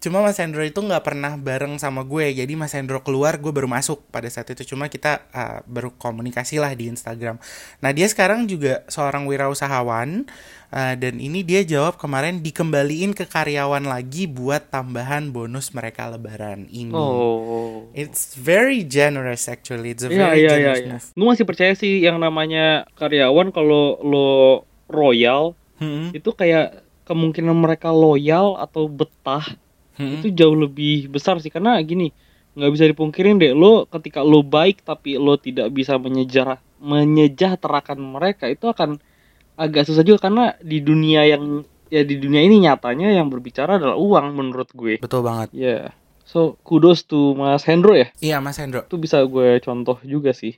cuma 0.00 0.24
Mas 0.24 0.40
Hendro 0.40 0.64
itu 0.64 0.80
nggak 0.80 1.04
pernah 1.04 1.36
bareng 1.36 1.76
sama 1.76 2.00
gue 2.08 2.32
jadi 2.32 2.48
Mas 2.56 2.72
Hendro 2.72 3.04
keluar 3.04 3.36
gue 3.36 3.52
baru 3.52 3.68
masuk 3.68 4.00
pada 4.08 4.32
saat 4.32 4.48
itu 4.48 4.72
cuma 4.72 4.88
kita 4.88 5.28
uh, 5.36 5.60
baru 5.68 5.92
komunikasi 5.92 6.56
lah 6.56 6.72
di 6.72 6.88
Instagram 6.88 7.36
nah 7.84 7.92
dia 7.92 8.08
sekarang 8.08 8.48
juga 8.48 8.80
seorang 8.88 9.28
wirausahawan 9.28 10.24
uh, 10.72 10.94
dan 10.96 11.20
ini 11.20 11.44
dia 11.44 11.68
jawab 11.68 12.00
kemarin 12.00 12.40
dikembaliin 12.40 13.12
ke 13.12 13.28
karyawan 13.28 13.84
lagi 13.84 14.24
buat 14.24 14.72
tambahan 14.72 15.36
bonus 15.36 15.76
mereka 15.76 16.08
lebaran 16.08 16.64
ini 16.72 16.96
Oh. 16.96 17.92
it's 17.92 18.32
very 18.40 18.80
generous 18.80 19.52
actually 19.52 19.92
it's 19.92 20.00
a 20.00 20.08
Iya 20.08 20.32
very 20.32 20.40
iya 20.40 20.48
iya. 20.48 20.50
generous 20.80 21.12
iya. 21.12 21.12
move 21.12 21.12
Gue 21.12 21.26
masih 21.36 21.44
percaya 21.44 21.72
sih 21.76 22.00
yang 22.00 22.16
namanya 22.16 22.88
karyawan 22.96 23.52
kalau 23.52 24.00
lo 24.00 24.64
royal 24.88 25.59
Hmm, 25.80 26.12
itu 26.12 26.30
kayak 26.36 26.84
kemungkinan 27.08 27.56
mereka 27.56 27.90
loyal 27.90 28.60
atau 28.60 28.86
betah 28.86 29.42
hmm. 29.96 30.20
itu 30.20 30.28
jauh 30.30 30.54
lebih 30.54 31.08
besar 31.08 31.40
sih. 31.40 31.48
Karena 31.48 31.80
gini 31.80 32.12
nggak 32.54 32.70
bisa 32.70 32.84
dipungkirin 32.86 33.40
deh 33.40 33.54
lo 33.56 33.86
ketika 33.88 34.20
lo 34.20 34.42
baik 34.42 34.82
tapi 34.82 35.14
lo 35.16 35.38
tidak 35.38 35.70
bisa 35.70 35.94
menyejarah 35.96 36.58
menyejahterakan 36.82 37.98
mereka 37.98 38.50
itu 38.50 38.68
akan 38.68 39.00
agak 39.56 39.88
susah 39.88 40.04
juga. 40.04 40.30
Karena 40.30 40.54
di 40.60 40.84
dunia 40.84 41.24
yang 41.24 41.64
ya 41.90 42.06
di 42.06 42.20
dunia 42.20 42.44
ini 42.44 42.62
nyatanya 42.68 43.10
yang 43.10 43.26
berbicara 43.32 43.80
adalah 43.80 43.98
uang 43.98 44.36
menurut 44.36 44.70
gue. 44.76 45.02
Betul 45.02 45.24
banget. 45.26 45.48
Ya 45.56 45.96
so 46.22 46.54
kudos 46.62 47.10
to 47.10 47.34
Mas 47.34 47.66
Hendro 47.66 47.96
ya. 47.98 48.12
Iya 48.22 48.38
Mas 48.38 48.60
Hendro. 48.60 48.86
Itu 48.86 49.02
bisa 49.02 49.24
gue 49.26 49.58
contoh 49.64 49.98
juga 50.06 50.30
sih 50.30 50.54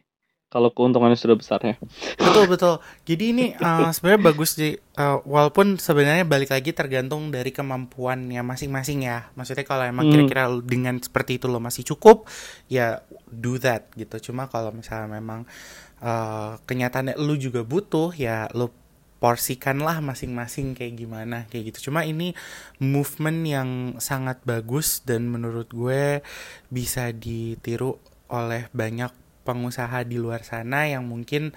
kalau 0.53 0.69
keuntungannya 0.69 1.17
sudah 1.17 1.33
besar 1.33 1.65
ya. 1.65 1.81
Betul 2.21 2.45
betul. 2.53 2.85
Jadi 3.09 3.25
ini 3.33 3.45
uh, 3.57 3.89
sebenarnya 3.89 4.21
bagus 4.21 4.53
sih. 4.53 4.77
Uh, 4.93 5.25
walaupun 5.25 5.81
sebenarnya 5.81 6.29
balik 6.29 6.53
lagi 6.53 6.77
tergantung 6.77 7.33
dari 7.33 7.49
kemampuannya 7.49 8.45
masing-masing 8.45 9.09
ya. 9.09 9.33
Maksudnya 9.33 9.65
kalau 9.65 9.89
emang 9.89 10.05
Hmm. 10.05 10.13
kira-kira 10.13 10.53
lu 10.53 10.61
dengan 10.61 11.01
seperti 11.01 11.41
itu 11.41 11.49
lo 11.49 11.57
masih 11.57 11.89
cukup 11.89 12.29
ya 12.69 13.01
do 13.33 13.57
that 13.57 13.89
gitu. 13.97 14.29
Cuma 14.29 14.53
kalau 14.53 14.69
misalnya 14.77 15.09
memang 15.09 15.49
uh, 16.05 16.61
kenyataannya 16.69 17.17
lu 17.17 17.41
juga 17.41 17.65
butuh 17.65 18.13
ya 18.13 18.53
lu 18.53 18.69
porsikanlah 19.23 20.03
masing-masing 20.03 20.75
kayak 20.75 20.99
gimana 20.99 21.47
kayak 21.49 21.73
gitu. 21.73 21.89
Cuma 21.89 22.03
ini 22.03 22.35
movement 22.83 23.41
yang 23.47 23.69
sangat 24.03 24.43
bagus 24.43 25.01
dan 25.07 25.31
menurut 25.31 25.71
gue 25.71 26.21
bisa 26.69 27.15
ditiru 27.15 28.03
oleh 28.27 28.67
banyak 28.75 29.22
pengusaha 29.43 30.03
di 30.07 30.17
luar 30.19 30.43
sana 30.43 30.87
yang 30.87 31.05
mungkin 31.07 31.53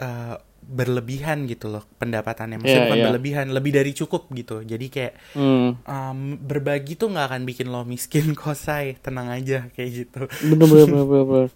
eh, 0.00 0.36
berlebihan 0.58 1.46
gitu 1.48 1.70
loh 1.70 1.84
pendapatannya. 1.96 2.58
Maksudnya 2.60 2.82
Iya, 2.82 2.86
bukan 2.90 2.98
iya. 3.00 3.06
berlebihan 3.08 3.46
lebih 3.54 3.72
dari 3.72 3.92
cukup 3.96 4.28
gitu. 4.34 4.60
Jadi 4.66 4.86
kayak 4.92 5.14
hmm. 5.32 5.68
em, 5.86 6.18
berbagi 6.42 6.98
tuh 6.98 7.08
nggak 7.14 7.26
akan 7.32 7.42
bikin 7.48 7.68
lo 7.72 7.82
miskin 7.88 8.34
kosai. 8.42 8.98
Tenang 9.00 9.32
aja 9.32 9.70
kayak 9.72 9.90
gitu. 9.94 10.20
Bener 10.44 10.66
bener 10.68 10.86
bener 10.86 11.06
bener, 11.06 11.26
bener. 11.26 11.48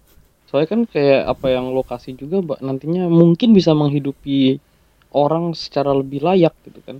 soalnya 0.47 0.69
kan 0.69 0.81
kayak 0.85 1.21
apa 1.25 1.47
yang 1.49 1.73
lokasi 1.73 2.13
juga 2.13 2.37
mbak 2.45 2.61
nantinya 2.61 3.09
mungkin 3.09 3.57
bisa 3.57 3.73
menghidupi 3.73 4.61
orang 5.09 5.57
secara 5.57 5.91
lebih 5.93 6.21
layak 6.21 6.53
gitu 6.65 6.79
kan. 6.85 6.97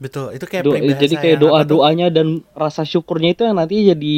Betul 0.00 0.34
itu 0.34 0.44
kayak 0.48 0.64
Do- 0.64 0.74
jadi 0.80 1.14
kayak 1.20 1.38
doa 1.38 1.60
doanya 1.62 2.08
dan 2.10 2.42
rasa 2.56 2.82
syukurnya 2.82 3.36
itu 3.36 3.44
yang 3.46 3.56
nanti 3.60 3.84
jadi 3.86 4.14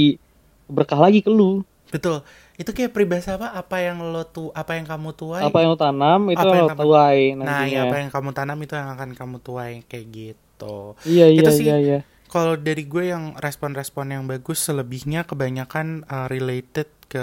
berkah 0.70 0.98
lagi 0.98 1.20
ke 1.20 1.30
lu. 1.30 1.62
Betul 1.90 2.22
itu 2.56 2.70
kayak 2.72 2.90
peribahasa 2.90 3.36
apa? 3.36 3.52
Apa 3.52 3.84
yang 3.84 4.00
lo 4.00 4.24
tuh 4.24 4.48
apa 4.52 4.74
yang 4.74 4.84
kamu 4.84 5.12
tuai? 5.12 5.44
Apa 5.44 5.60
yang 5.60 5.70
lo 5.72 5.78
tanam 5.78 6.20
itu 6.28 6.40
Apa 6.40 6.54
yang 6.54 6.64
lo 6.64 6.70
kamu- 6.72 6.84
tuai 6.84 7.20
nah 7.36 7.62
ya 7.64 7.80
apa 7.84 7.96
yang 8.00 8.10
kamu 8.10 8.30
tanam 8.32 8.58
itu 8.58 8.72
yang 8.72 8.88
akan 8.90 9.10
kamu 9.12 9.36
tuai 9.40 9.72
kayak 9.84 10.06
gitu. 10.08 10.78
Iya 11.04 11.26
iya 11.28 11.40
itu 11.40 11.50
sih 11.52 11.64
iya 11.64 11.76
iya. 11.76 11.98
kalau 12.26 12.56
dari 12.56 12.84
gue 12.84 13.08
yang 13.08 13.36
respon-respon 13.36 14.10
yang 14.10 14.24
bagus 14.24 14.64
selebihnya 14.64 15.24
kebanyakan 15.24 16.02
uh, 16.04 16.26
related 16.26 16.88
ke 17.06 17.22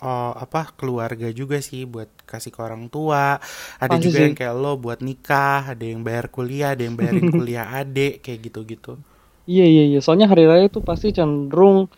uh, 0.00 0.32
apa 0.32 0.72
keluarga 0.74 1.28
juga 1.28 1.60
sih 1.60 1.84
buat 1.84 2.08
kasih 2.24 2.48
ke 2.48 2.60
orang 2.62 2.88
tua. 2.88 3.36
Ada 3.76 3.98
Pasti 3.98 4.06
juga 4.08 4.18
sih. 4.18 4.24
yang 4.24 4.34
kayak 4.34 4.54
lo 4.54 4.78
buat 4.78 5.02
nikah 5.02 5.74
ada 5.74 5.84
yang 5.84 6.00
bayar 6.00 6.30
kuliah 6.30 6.72
ada 6.72 6.82
yang 6.82 6.96
bayarin 6.96 7.28
kuliah 7.36 7.68
adik 7.74 8.22
kayak 8.22 8.48
gitu-gitu. 8.48 8.96
Iya 9.44 9.66
iya 9.66 9.84
iya. 9.90 10.00
Soalnya 10.00 10.30
hari 10.30 10.46
raya 10.46 10.70
itu 10.70 10.80
pasti 10.80 11.10
cenderung 11.10 11.90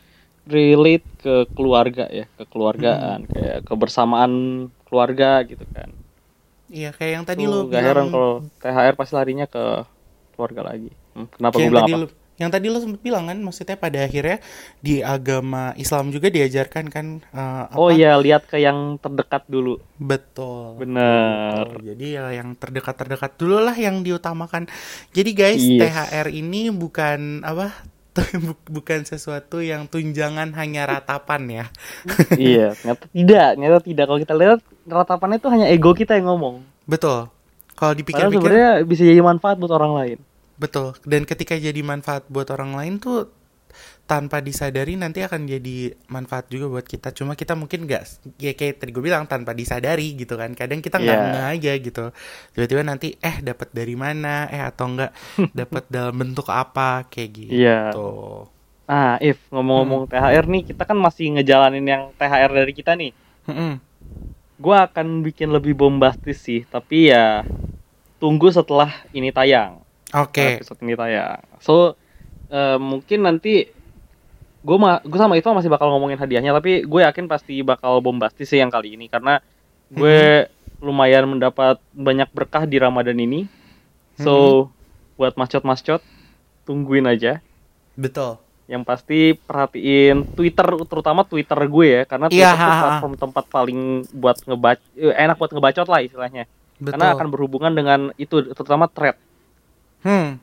relate 0.47 1.07
ke 1.23 1.47
keluarga 1.55 2.11
ya 2.11 2.27
ke 2.35 2.45
keluargaan 2.51 3.31
kayak 3.31 3.59
kebersamaan 3.63 4.33
keluarga 4.85 5.43
gitu 5.47 5.63
kan 5.71 5.91
iya 6.67 6.91
kayak 6.91 7.13
yang 7.21 7.27
tadi 7.29 7.43
lo 7.47 7.69
gak 7.69 7.85
heran 7.85 8.09
kalau 8.11 8.43
THR 8.59 8.95
pasti 8.97 9.15
larinya 9.15 9.47
ke 9.47 9.85
keluarga 10.33 10.73
lagi. 10.73 10.91
Hmm, 11.13 11.29
kenapa 11.29 11.61
gue 11.61 11.69
bilang 11.69 11.85
apa? 11.87 11.99
lo 12.01 12.09
yang 12.41 12.49
tadi 12.51 12.67
lo 12.73 12.81
sempet 12.81 13.05
bilang 13.05 13.29
kan 13.29 13.39
maksudnya 13.39 13.77
pada 13.77 14.03
akhirnya 14.03 14.41
di 14.81 15.05
agama 15.05 15.77
Islam 15.77 16.11
juga 16.11 16.33
diajarkan 16.33 16.89
kan 16.89 17.07
uh, 17.31 17.71
apa 17.71 17.77
Oh 17.77 17.93
iya, 17.93 18.17
lihat 18.19 18.49
ke 18.49 18.57
yang 18.59 18.97
terdekat 18.99 19.47
dulu. 19.47 19.79
betul 20.01 20.81
Bener. 20.81 21.69
Oh, 21.71 21.79
jadi 21.79 22.07
ya 22.19 22.25
yang 22.43 22.57
terdekat-terdekat 22.57 23.37
dulu 23.37 23.63
lah 23.63 23.77
yang 23.77 24.01
diutamakan. 24.03 24.67
Jadi 25.13 25.31
guys, 25.37 25.63
Yes. 25.63 25.93
THR 25.93 26.33
ini 26.33 26.73
bukan 26.73 27.45
apa? 27.45 27.92
Bu- 28.45 28.61
bukan 28.69 29.05
sesuatu 29.09 29.65
yang 29.65 29.89
tunjangan 29.89 30.53
hanya 30.53 30.85
ratapan 30.85 31.43
ya. 31.49 31.65
iya, 32.37 32.77
ternyata 32.77 33.05
tidak, 33.09 33.49
ternyata 33.57 33.79
tidak. 33.81 34.05
Kalau 34.09 34.21
kita 34.21 34.35
lihat 34.37 34.59
ratapannya 34.85 35.37
itu 35.41 35.49
hanya 35.49 35.67
ego 35.73 35.91
kita 35.97 36.17
yang 36.17 36.29
ngomong. 36.29 36.61
Betul. 36.85 37.33
Kalau 37.73 37.93
dipikir-pikir 37.97 38.37
sebenarnya 38.39 38.71
bisa 38.85 39.03
jadi 39.03 39.23
manfaat 39.25 39.57
buat 39.59 39.73
orang 39.73 39.93
lain. 39.97 40.19
betul. 40.61 40.95
Dan 41.03 41.27
ketika 41.27 41.59
jadi 41.59 41.81
manfaat 41.83 42.23
buat 42.31 42.47
orang 42.53 42.77
lain 42.79 43.03
tuh 43.03 43.27
tanpa 44.03 44.45
disadari 44.45 44.99
nanti 44.99 45.25
akan 45.25 45.47
jadi 45.47 45.95
manfaat 46.07 46.51
juga 46.51 46.69
buat 46.69 46.85
kita. 46.85 47.15
Cuma 47.17 47.33
kita 47.33 47.57
mungkin 47.57 47.87
nggak 47.87 48.03
ya 48.37 48.53
kayak 48.53 48.83
tadi 48.83 48.91
gue 48.93 49.01
bilang 49.01 49.25
tanpa 49.25 49.57
disadari 49.57 50.13
gitu 50.15 50.37
kan. 50.37 50.53
Kadang 50.53 50.85
kita 50.85 51.01
nggak 51.01 51.17
Iya. 51.17 51.29
nggak 51.33 51.47
aja 51.57 51.73
gitu. 51.81 52.05
Tiba-tiba 52.53 52.83
nanti 52.85 53.17
eh 53.17 53.41
dapat 53.41 53.73
dari 53.73 53.95
mana? 53.95 54.51
Eh 54.51 54.61
atau 54.61 54.93
enggak 54.93 55.13
dapat 55.61 55.85
dalam 55.89 56.15
bentuk 56.15 56.47
apa 56.49 57.09
kayak 57.09 57.31
gitu. 57.33 57.53
Iya. 57.57 57.95
Nah, 58.83 59.17
If 59.25 59.41
ngomong-ngomong 59.49 60.05
THR 60.05 60.45
nih, 60.45 60.63
kita 60.69 60.85
kan 60.85 60.99
masih 61.01 61.33
ngejalanin 61.33 61.87
yang 61.87 62.03
THR 62.13 62.53
dari 62.53 62.73
kita 62.77 62.93
nih. 62.93 63.17
Mm-mm. 63.49 63.81
Gua 64.61 64.85
akan 64.85 65.25
bikin 65.25 65.49
lebih 65.49 65.73
bombastis 65.73 66.37
sih, 66.39 66.69
tapi 66.69 67.09
ya 67.09 67.41
tunggu 68.21 68.53
setelah 68.53 68.93
ini 69.11 69.33
tayang. 69.33 69.81
Oke. 70.13 70.61
episode 70.61 70.85
ini 70.85 70.93
tayang. 70.93 71.41
So 71.59 71.97
eh, 72.53 72.77
mungkin 72.77 73.25
nanti 73.25 73.65
gue 74.63 74.77
ma 74.79 75.03
gue 75.03 75.19
sama 75.19 75.35
Iva 75.35 75.51
masih 75.53 75.71
bakal 75.71 75.91
ngomongin 75.91 76.19
hadiahnya, 76.19 76.55
tapi 76.55 76.87
gue 76.87 77.01
yakin 77.03 77.27
pasti 77.27 77.61
bakal 77.67 77.99
bombastis 77.99 78.47
sih 78.47 78.63
yang 78.63 78.71
kali 78.71 78.95
ini 78.95 79.11
karena 79.11 79.43
gue 79.91 80.47
lumayan 80.83 81.27
mendapat 81.31 81.79
banyak 81.95 82.31
berkah 82.31 82.67
di 82.67 82.79
Ramadan 82.79 83.19
ini. 83.19 83.47
So 84.19 84.71
buat 85.19 85.35
mascot-mascot 85.35 86.03
tungguin 86.63 87.07
aja. 87.11 87.43
Betul. 87.99 88.39
Yang 88.71 88.83
pasti 88.87 89.19
perhatiin 89.35 90.33
Twitter 90.39 90.65
terutama 90.87 91.27
Twitter 91.27 91.59
gue 91.59 91.87
ya 91.87 92.03
karena 92.07 92.27
Iya, 92.31 92.55
Twitter 92.55 92.57
tuh 92.57 92.63
ha, 92.63 92.73
ha. 92.73 92.83
platform 92.87 93.15
tempat 93.19 93.45
paling 93.51 93.79
buat 94.15 94.37
ngebac 94.47 94.79
eh, 94.95 95.15
enak 95.15 95.37
buat 95.37 95.51
ngebacot 95.51 95.87
lah 95.91 96.01
istilahnya. 96.01 96.45
Betul. 96.79 96.99
Karena 96.99 97.07
akan 97.19 97.29
berhubungan 97.31 97.73
dengan 97.75 98.01
itu 98.17 98.43
terutama 98.55 98.87
thread. 98.87 99.19
Hmm. 100.07 100.39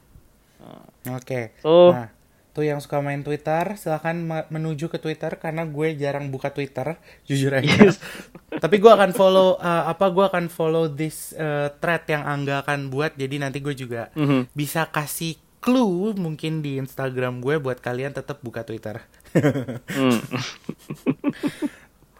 Oke. 1.07 1.55
So 1.63 1.95
Nah, 1.95 2.11
tuh 2.51 2.65
yang 2.65 2.81
suka 2.81 2.99
main 2.99 3.21
Twitter, 3.21 3.77
silahkan 3.77 4.15
menuju 4.49 4.89
ke 4.89 4.97
Twitter 4.97 5.35
karena 5.37 5.63
gue 5.65 5.95
jarang 5.95 6.33
buka 6.33 6.49
Twitter, 6.49 6.97
jujur 7.27 7.53
aja. 7.53 7.69
Yes. 7.69 8.01
Tapi 8.49 8.75
gue 8.81 8.91
akan 8.91 9.11
follow 9.13 9.57
uh, 9.61 9.89
apa? 9.89 10.09
Gue 10.09 10.25
akan 10.27 10.49
follow 10.51 10.89
this 10.89 11.31
uh, 11.37 11.69
thread 11.79 12.03
yang 12.09 12.25
Angga 12.25 12.65
akan 12.65 12.89
buat. 12.89 13.15
Jadi 13.15 13.39
nanti 13.39 13.61
gue 13.61 13.73
juga 13.77 14.09
mhm. 14.17 14.51
bisa 14.51 14.89
kasih 14.89 15.37
clue 15.59 16.15
mungkin 16.15 16.63
di 16.63 16.79
Instagram 16.79 17.43
gue 17.43 17.59
buat 17.59 17.83
kalian 17.83 18.15
tetap 18.15 18.39
buka 18.39 18.63
Twitter. 18.63 19.03
Hmm. 19.35 20.19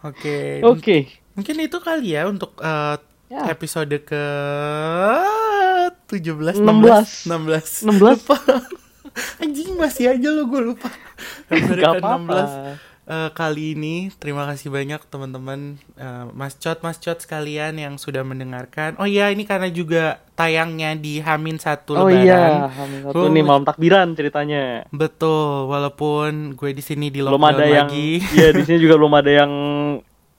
Oke. 0.08 0.64
Oke. 0.64 0.96
Mungkin 1.36 1.56
itu 1.60 1.78
kali 1.80 2.16
ya 2.16 2.28
untuk 2.28 2.56
uh, 2.60 2.96
Ya. 3.30 3.46
episode 3.46 3.94
ke 4.02 4.24
17 6.10 6.66
16. 6.66 7.30
16 7.30 7.86
16 7.86 7.86
16. 7.86 8.79
Anjing 9.36 9.74
masih 9.74 10.10
aja 10.10 10.28
lo 10.28 10.44
gue 10.44 10.62
lupa 10.66 10.88
episode 11.48 11.78
Gak 11.78 11.92
ke 11.92 11.98
16 11.98 12.00
apa-apa. 12.00 12.42
Eh, 13.02 13.26
kali 13.34 13.74
ini 13.74 13.94
terima 14.14 14.46
kasih 14.46 14.70
banyak 14.70 15.02
teman-teman 15.04 15.60
eh, 15.92 16.24
mas 16.30 16.54
cot 16.54 16.78
mas 16.78 16.94
cot 16.94 17.18
sekalian 17.18 17.74
yang 17.74 17.98
sudah 17.98 18.22
mendengarkan 18.22 18.94
oh 18.96 19.04
iya 19.04 19.28
ini 19.28 19.42
karena 19.42 19.66
juga 19.66 20.22
tayangnya 20.32 20.94
di 20.94 21.18
Hamin 21.18 21.58
satu 21.58 21.98
Oh 21.98 22.06
Lebaran 22.06 22.22
iya, 22.22 22.70
Hamil 22.70 23.00
satu 23.02 23.16
Oh, 23.16 23.26
nih 23.26 23.42
malam 23.42 23.66
takbiran 23.66 24.14
ceritanya. 24.14 24.86
betul 24.90 25.66
walaupun 25.66 26.54
gue 26.54 26.70
di 26.70 26.80
sini 26.80 27.10
di 27.10 27.18
Belum 27.18 27.34
lockdown 27.34 27.66
yang 27.66 27.90
lagi 27.90 28.22
Iya, 28.30 28.48
di 28.54 28.62
sini 28.62 28.78
juga 28.78 28.94
belum 29.00 29.10
ada 29.12 29.30
yang 29.34 29.52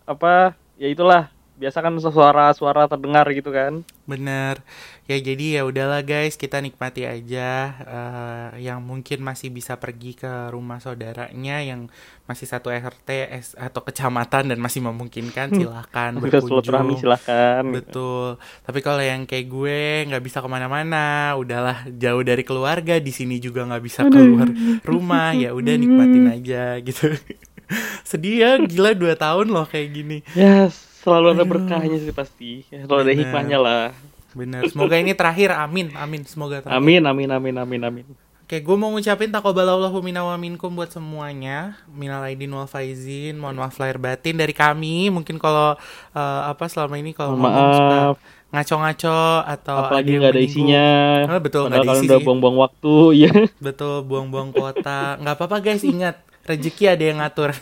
apa? 0.02 0.56
Ya 0.76 0.88
itulah 0.88 1.28
biasa 1.62 1.78
kan 1.80 1.94
suara-suara 2.02 2.90
terdengar 2.90 3.30
gitu 3.30 3.54
kan 3.54 3.86
Bener. 4.10 4.60
Ya 5.06 5.18
jadi 5.20 5.60
ya 5.60 5.62
udahlah 5.64 6.02
guys, 6.02 6.36
kita 6.36 6.60
nikmati 6.60 7.04
aja 7.06 7.50
eh, 7.80 8.50
yang 8.64 8.80
mungkin 8.82 9.22
masih 9.22 9.48
bisa 9.48 9.76
pergi 9.76 10.16
ke 10.16 10.50
rumah 10.50 10.80
saudaranya 10.80 11.62
yang 11.62 11.88
masih 12.26 12.48
satu 12.48 12.72
RT 12.72 13.10
S- 13.30 13.56
atau 13.56 13.84
kecamatan 13.84 14.52
dan 14.52 14.60
masih 14.60 14.84
memungkinkan 14.84 15.52
silahkan 15.52 16.12
bisa 16.18 16.40
silaturahmi 16.40 16.96
berkunjung. 16.96 17.00
silahkan 17.00 17.64
Betul. 17.72 18.40
Tapi 18.64 18.80
kalau 18.80 19.04
yang 19.04 19.24
kayak 19.24 19.48
gue 19.48 19.80
nggak 20.08 20.24
bisa 20.24 20.40
ke 20.40 20.50
mana-mana, 20.50 21.36
udahlah 21.36 21.88
jauh 21.92 22.24
dari 22.24 22.44
keluarga, 22.44 23.00
di 23.00 23.12
sini 23.12 23.38
juga 23.38 23.64
nggak 23.64 23.84
bisa 23.84 24.02
keluar 24.08 24.48
rumah, 24.82 25.36
ya 25.36 25.52
udah 25.52 25.76
nikmatin 25.76 26.26
aja 26.28 26.80
gitu. 26.80 27.16
Sedih 28.10 28.36
ya, 28.44 28.52
gila 28.60 28.92
dua 28.92 29.16
tahun 29.16 29.48
loh 29.48 29.64
kayak 29.64 29.90
gini. 29.92 30.18
ya 30.36 30.68
selalu 31.02 31.28
ada 31.34 31.44
berkahnya 31.44 31.98
sih 31.98 32.14
pasti 32.14 32.52
selalu 32.70 33.02
ada 33.10 33.14
hikmahnya 33.18 33.58
lah 33.60 33.86
Bener. 34.32 34.64
Semoga 34.72 34.96
ini 34.96 35.12
terakhir, 35.12 35.52
amin, 35.52 35.92
amin. 35.92 36.24
Semoga 36.24 36.64
terakhir. 36.64 36.80
amin 36.80 37.04
amin 37.04 37.30
amin 37.36 37.56
amin 37.60 37.82
amin 37.84 38.06
Oke, 38.48 38.60
gue 38.60 38.76
mau 38.76 38.92
ngucapin 38.92 39.32
takobalallahu 39.32 40.04
minna 40.04 40.28
wa 40.28 40.36
minkum 40.36 40.76
buat 40.76 40.92
semuanya. 40.92 41.80
Minal 41.88 42.20
aidin 42.28 42.52
wal 42.52 42.68
faizin, 42.68 43.40
mohon 43.40 43.56
maaf 43.56 43.80
lahir 43.80 43.96
batin 43.96 44.36
dari 44.36 44.52
kami. 44.52 45.08
Mungkin 45.08 45.40
kalau 45.40 45.80
eh, 46.12 46.42
apa 46.52 46.68
selama 46.68 47.00
ini 47.00 47.16
kalau 47.16 47.40
Mohon 47.40 47.48
ngomong 47.48 47.72
suka 47.72 48.00
maaf 48.00 48.16
ngaco-ngaco 48.52 49.48
atau 49.48 49.78
apalagi 49.88 50.20
nggak 50.20 50.32
ada 50.36 50.42
menyinggung. 50.44 50.68
isinya 50.68 50.88
Ah, 51.32 51.40
betul, 51.40 51.72
nggak 51.72 51.80
ada 51.80 51.88
kalian 51.88 52.04
isi 52.04 52.08
udah 52.12 52.20
buang-buang 52.20 52.58
waktu 52.60 52.94
ya 53.24 53.32
Betul, 53.64 54.04
buang-buang 54.04 54.52
kuota. 54.52 55.16
Nggak 55.24 55.36
apa-apa 55.40 55.58
guys, 55.64 55.88
ingat 55.88 56.20
rezeki 56.44 56.92
ada 56.92 57.04
yang 57.08 57.24
ngatur. 57.24 57.56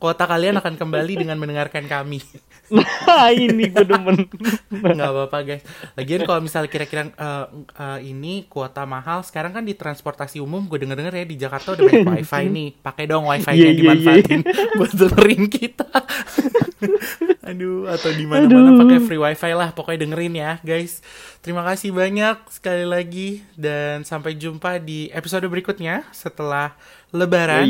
kuota 0.00 0.24
kalian 0.24 0.56
akan 0.58 0.74
kembali 0.80 1.22
dengan 1.22 1.36
mendengarkan 1.36 1.84
kami. 1.84 2.24
nah 3.06 3.28
ini 3.28 3.68
gue 3.68 3.84
demen 3.84 4.26
nggak 4.72 5.10
apa-apa 5.12 5.38
guys. 5.44 5.62
Lagian 5.94 6.24
kalau 6.24 6.40
misalnya 6.40 6.72
kira-kira 6.72 7.12
eh, 7.12 7.46
eh, 7.76 7.98
ini 8.08 8.48
kuota 8.48 8.88
mahal, 8.88 9.20
sekarang 9.22 9.52
kan 9.52 9.62
di 9.62 9.76
transportasi 9.76 10.40
umum 10.40 10.64
gue 10.64 10.80
denger-denger 10.80 11.14
ya 11.20 11.26
di 11.28 11.36
Jakarta 11.36 11.76
udah 11.76 11.84
banyak 11.84 12.08
wifi 12.24 12.44
nih. 12.48 12.68
Pakai 12.80 13.04
dong 13.04 13.28
wifi-nya 13.28 13.60
Iya, 13.60 13.68
iya, 13.68 13.76
dimanfaatin 13.76 14.40
buat 14.80 14.92
dengerin 14.96 15.44
kita. 15.52 15.88
Aduh, 17.50 17.90
atau 17.90 18.10
di 18.14 18.24
mana-mana 18.24 18.78
pakai 18.78 18.98
free 19.04 19.20
wifi 19.20 19.52
lah. 19.52 19.74
Pokoknya 19.76 20.08
dengerin 20.08 20.34
ya 20.38 20.52
guys. 20.64 21.04
Terima 21.44 21.66
kasih 21.66 21.92
banyak 21.92 22.36
sekali 22.48 22.84
lagi 22.88 23.44
dan 23.58 24.06
sampai 24.06 24.36
jumpa 24.36 24.80
di 24.80 25.12
episode 25.12 25.44
berikutnya 25.48 26.08
setelah 26.14 26.72
Lebaran. 27.10 27.66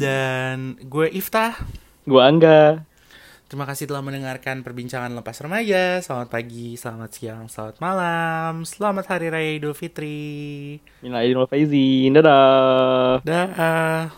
Dan 0.00 0.80
gue 0.80 1.06
Iftah. 1.12 1.60
gue 2.02 2.18
angga 2.18 2.82
Terima 3.44 3.68
kasih 3.68 3.84
telah 3.84 4.00
mendengarkan 4.00 4.64
perbincangan 4.64 5.12
lepas 5.12 5.36
remaja. 5.44 6.00
Selamat 6.00 6.32
pagi, 6.32 6.72
selamat 6.72 7.10
siang, 7.12 7.44
selamat 7.52 7.84
malam. 7.84 8.64
Selamat 8.64 9.04
Hari 9.12 9.28
Raya 9.28 9.60
Idul 9.60 9.76
Fitri. 9.76 10.80
Minal 11.04 11.20
aidin 11.20 11.36
wal 11.36 11.48
faizin 11.52 12.16
dadah 12.16 13.20
Dah. 13.20 14.08